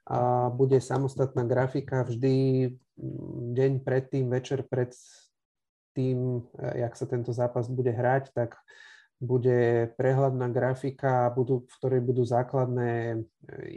[0.04, 2.68] a bude samostatná grafika vždy
[3.54, 4.90] deň predtým, večer pred
[5.94, 8.58] tým, jak sa tento zápas bude hrať, tak
[9.22, 13.18] bude prehľadná grafika, budú, v ktorej budú základné e,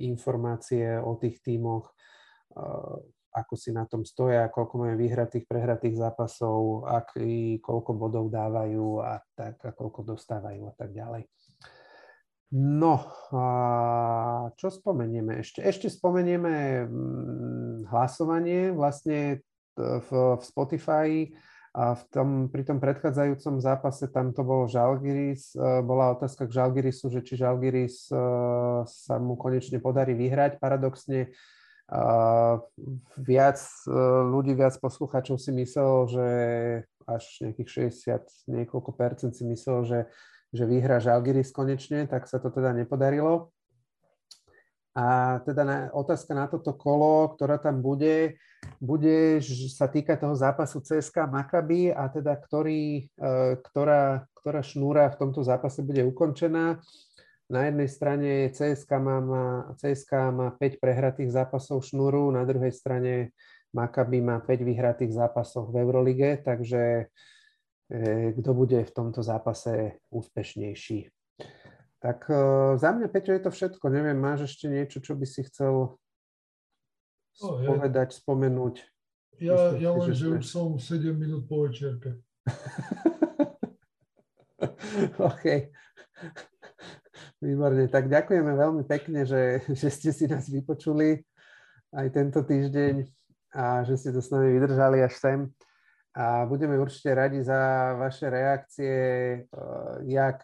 [0.09, 1.93] informácie o tých tímoch,
[3.37, 9.21] ako si na tom stoja, koľko majú vyhratých, prehratých zápasov, aký, koľko bodov dávajú a
[9.37, 11.29] tak, a koľko dostávajú a tak ďalej.
[12.57, 13.03] No,
[13.35, 13.45] a
[14.55, 15.59] čo spomenieme ešte?
[15.59, 19.43] Ešte spomenieme mm, hlasovanie vlastne
[19.77, 21.09] v, v Spotify
[21.77, 25.53] a v tom, pri tom predchádzajúcom zápase tam to bolo Žalgiris.
[25.53, 28.17] E, bola otázka k Žalgirisu, že či Žalgiris e,
[28.89, 30.57] sa mu konečne podarí vyhrať.
[30.57, 31.29] Paradoxne
[33.15, 33.93] viac e,
[34.27, 36.27] ľudí, viac poslucháčov si myslelo, že
[37.07, 40.09] až nejakých 60 niekoľko percent si myslelo, že,
[40.51, 43.53] že vyhrá Žalgiris konečne, tak sa to teda nepodarilo.
[44.97, 48.41] A teda na, otázka na toto kolo, ktorá tam bude,
[48.81, 49.37] bude
[49.69, 53.31] sa týka toho zápasu CSK Maccabi a teda ktorý, e,
[53.61, 56.81] ktorá, ktorá šnúra v tomto zápase bude ukončená.
[57.45, 59.45] Na jednej strane CSK má, má,
[59.77, 63.37] CSK má 5 prehratých zápasov šnúru, na druhej strane
[63.77, 67.05] Maccabi má 5 vyhratých zápasov v Eurolige, takže
[67.93, 71.16] e, kto bude v tomto zápase úspešnejší.
[71.97, 72.33] Tak e,
[72.77, 73.89] za mňa, Peťo, je to všetko.
[73.89, 75.97] Neviem, máš ešte niečo, čo by si chcel
[77.41, 78.85] no, povedať, spomenúť?
[79.41, 82.21] Ja, Myslím, ja len, že, že už som 7 minút po večerke.
[85.29, 85.45] OK.
[87.37, 91.21] Výborne, tak ďakujeme veľmi pekne, že, že ste si nás vypočuli
[91.93, 93.05] aj tento týždeň
[93.53, 95.39] a že ste to s nami vydržali až sem.
[96.17, 98.97] A budeme určite radi za vaše reakcie,
[99.45, 100.41] eh, jak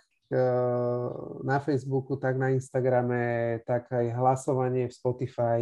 [1.44, 5.62] na Facebooku, tak na Instagrame, tak aj hlasovanie v Spotify.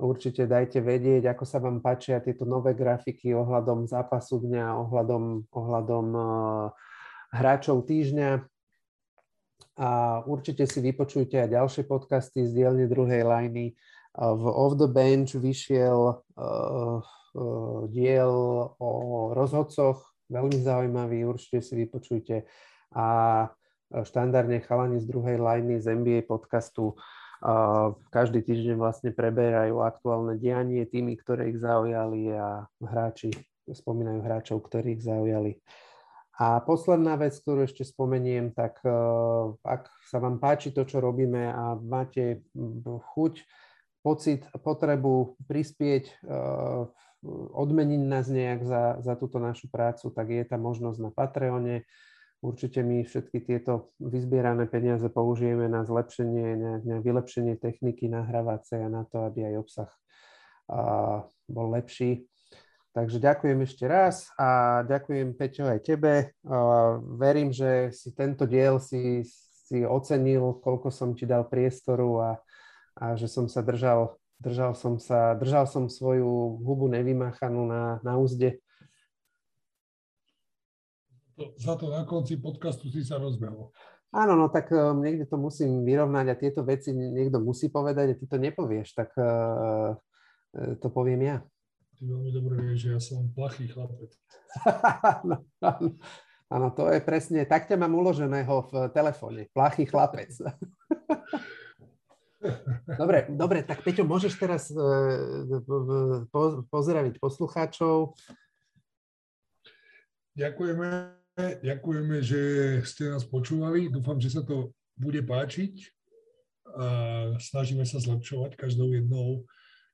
[0.00, 6.06] Určite dajte vedieť, ako sa vám páčia tieto nové grafiky ohľadom zápasu dňa, ohľadom, ohľadom
[6.12, 6.26] eh,
[7.36, 8.30] hráčov týždňa
[9.76, 13.76] a určite si vypočujte aj ďalšie podcasty z dielne druhej lajny.
[14.16, 16.24] V Off the Bench vyšiel
[17.92, 18.32] diel
[18.80, 18.90] o
[19.36, 20.00] rozhodcoch
[20.32, 22.48] veľmi zaujímavý, určite si vypočujte.
[22.96, 23.06] A
[23.92, 26.98] štandardne chalani z druhej lajny z NBA podcastu
[28.10, 33.28] každý týždeň vlastne preberajú aktuálne dianie, tými, ktoré ich zaujali a hráči
[33.66, 35.58] spomínajú hráčov, ktorí ich zaujali.
[36.36, 38.78] A posledná vec, ktorú ešte spomeniem, tak
[39.64, 42.44] ak sa vám páči to, čo robíme a máte
[43.16, 43.40] chuť,
[44.04, 46.22] pocit, potrebu prispieť,
[47.56, 51.88] odmeniť nás nejak za, za túto našu prácu, tak je tá možnosť na Patreone
[52.44, 58.92] Určite my všetky tieto vyzbierané peniaze použijeme na zlepšenie, na, na vylepšenie techniky nahrávacej a
[58.92, 59.90] na to, aby aj obsah
[60.68, 60.80] a,
[61.48, 62.28] bol lepší.
[62.92, 66.32] Takže ďakujem ešte raz a ďakujem Peťo aj tebe.
[66.48, 66.56] A
[67.20, 69.24] verím, že si tento diel si,
[69.68, 72.30] si ocenil, koľko som ti dal priestoru a,
[72.96, 78.16] a že som sa držal, držal som sa, držal som svoju hubu nevymachanú na, na
[78.16, 78.60] úzde
[81.56, 83.68] za to na konci podcastu si sa rozbehol.
[84.16, 88.18] Áno, no tak um, niekde to musím vyrovnať a tieto veci niekto musí povedať a
[88.18, 89.92] ty to nepovieš, tak uh,
[90.80, 91.36] to poviem ja.
[91.96, 94.16] Ty veľmi dobre vieš, že ja som plachý chlapec.
[95.20, 95.90] áno, áno,
[96.48, 100.32] áno, to je presne, tak ťa mám uloženého v telefóne, plachý chlapec.
[103.00, 105.44] dobre, dobre, tak Peťo, môžeš teraz uh,
[106.32, 108.16] po, pozdraviť poslucháčov.
[110.36, 112.40] Ďakujeme ďakujeme, že
[112.88, 113.92] ste nás počúvali.
[113.92, 115.92] Dúfam, že sa to bude páčiť.
[116.76, 116.88] A
[117.38, 119.44] snažíme sa zlepšovať každou jednou,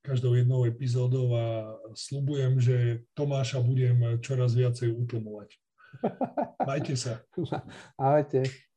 [0.03, 5.59] každou jednou epizódou a slubujem, že Tomáša budem čoraz viacej utlmovať.
[6.69, 7.23] Majte sa.
[8.01, 8.72] Ahojte.